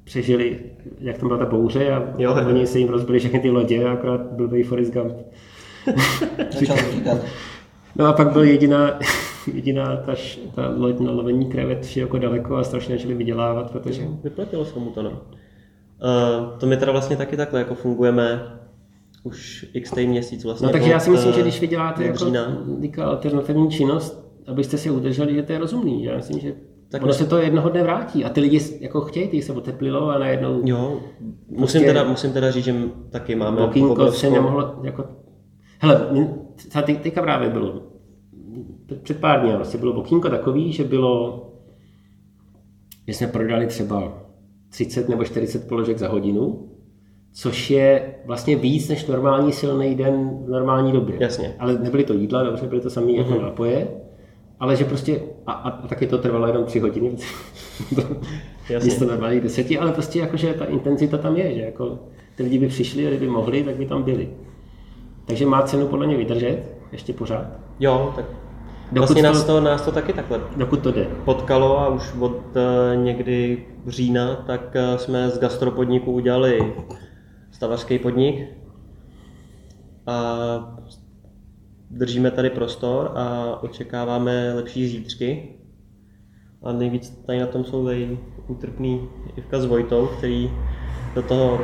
[0.03, 0.59] přežili,
[0.99, 2.47] jak tam byla ta bouře a Jo, jo.
[2.47, 5.13] oni se jim rozbili všechny ty lodě a akorát byl Forrest Gump.
[6.59, 6.77] Začal.
[7.95, 8.99] No a pak byl jediná,
[9.53, 14.07] jediná ta, š- ta loď na lovení krevet široko daleko a strašně začali vydělávat, protože
[14.23, 15.09] Vyplatilo se mu to, no.
[15.11, 18.41] Uh, to my teda vlastně taky takhle jako fungujeme
[19.23, 20.65] už x měsíc vlastně.
[20.67, 22.25] No takže já si myslím, že eh, když vyděláte jako
[22.79, 26.03] díka alternativní činnost, abyste si udrželi, že to je rozumný.
[26.03, 26.53] Já myslím, že
[26.89, 30.09] Tak ono se to jednoho dne vrátí a ty lidi jako chtějí, ty se oteplilo
[30.09, 32.75] a najednou Jo, musím Prostě- teda, musím teda říct, že
[33.09, 35.03] taky máme okýnko se nemohlo jako...
[35.81, 36.07] Hele,
[36.55, 37.81] třeba teďka právě bylo,
[39.03, 41.45] před pár dní vlastně bylo okýnko takový, že bylo,
[43.07, 44.13] že jsme prodali třeba
[44.69, 46.69] 30 nebo 40 položek za hodinu,
[47.33, 51.15] což je vlastně víc než normální silný den v normální době.
[51.19, 51.55] Jasně.
[51.59, 53.87] Ale nebyly to jídla, dobře, byly to samé jako nápoje,
[54.59, 57.15] ale že prostě, a, a, a taky to trvalo jenom tři hodiny,
[58.69, 58.89] Jasně.
[58.89, 61.99] místo normálních deseti, ale prostě jakože ta intenzita tam je, že jako
[62.35, 64.29] ty lidi by přišli a kdyby mohli, tak by tam byli.
[65.29, 67.45] Takže má cenu podle mě vydržet, ještě pořád,
[67.79, 68.25] Jo, tak
[68.91, 71.07] Dokud vlastně to- nás to, nás to taky takhle dokud to jde.
[71.25, 76.73] potkalo a už od eh, někdy října, tak eh, jsme z gastropodniku udělali
[77.51, 78.45] stavařský podnik
[80.07, 80.37] a
[81.89, 85.49] držíme tady prostor a očekáváme lepší zítřky.
[86.63, 90.51] A nejvíc tady na tom jsou tady útrpný Ivka s Vojtou, který
[91.15, 91.59] do toho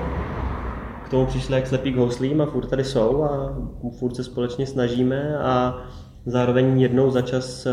[1.06, 3.58] k tomu přišli jak slepý k houslím a furt tady jsou a
[4.00, 5.84] furt se společně snažíme a
[6.26, 7.72] zároveň jednou za čas eh,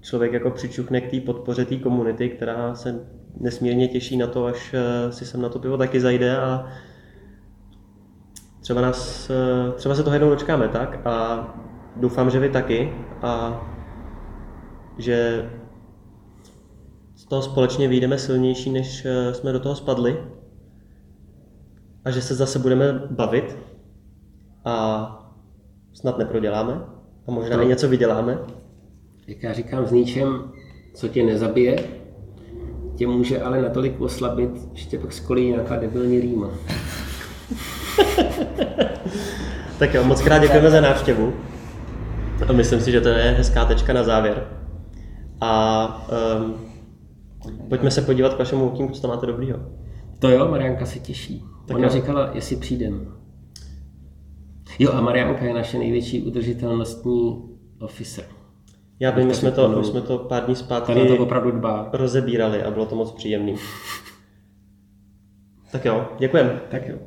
[0.00, 3.06] člověk jako přičuchne k té podpoře té komunity, která se
[3.40, 6.66] nesmírně těší na to, až eh, si sem na to pivo taky zajde a
[8.60, 11.06] třeba, nás, eh, třeba se toho jednou dočkáme tak?
[11.06, 11.46] A
[11.96, 13.62] doufám, že vy taky a
[14.98, 15.50] že
[17.16, 20.18] z toho společně vyjdeme silnější, než jsme do toho spadli
[22.04, 23.56] a že se zase budeme bavit
[24.64, 25.08] a
[25.92, 26.80] snad neproděláme
[27.26, 28.38] a možná i něco vyděláme.
[29.26, 30.52] Jak já říkám, s ničem,
[30.94, 31.84] co tě nezabije,
[32.96, 36.50] tě může ale natolik oslabit, že tě pak skolí nějaká debilní rýma.
[39.78, 41.34] Tak jo, moc krát děkujeme za návštěvu.
[42.48, 44.46] A myslím si, že to je hezká tečka na závěr.
[45.40, 46.06] A
[46.38, 46.54] um,
[47.68, 49.58] pojďme se podívat k vašemu okýnku, co tam máte dobrýho.
[50.18, 51.44] To jo, Marianka se těší.
[51.66, 51.92] Tak Ona jo.
[51.92, 53.14] říkala, jestli přijdem.
[54.78, 57.42] Jo, a Marianka je naše největší udržitelnostní
[57.80, 58.24] officer.
[59.00, 61.90] Já vím, my jsme to, my jsme to pár dní zpátky to opravdu dbá.
[61.92, 63.56] rozebírali a bylo to moc příjemný.
[65.72, 66.60] Tak jo, děkujeme.
[66.70, 66.98] Tak jo.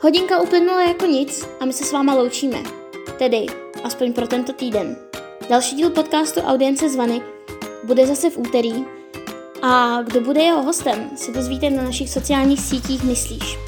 [0.00, 2.58] Hodinka uplynula jako nic a my se s váma loučíme.
[3.18, 3.46] Tedy,
[3.84, 4.96] aspoň pro tento týden.
[5.50, 7.22] Další díl podcastu Audience zvany
[7.84, 8.84] bude zase v úterý
[9.62, 13.58] A kdo bude jeho hostem, se dozvíte na našich sociálních sítích Myslíš.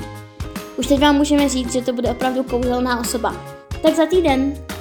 [0.77, 3.36] Už teď vám můžeme říct, že to bude opravdu kouzelná osoba.
[3.82, 4.74] Tak za týden!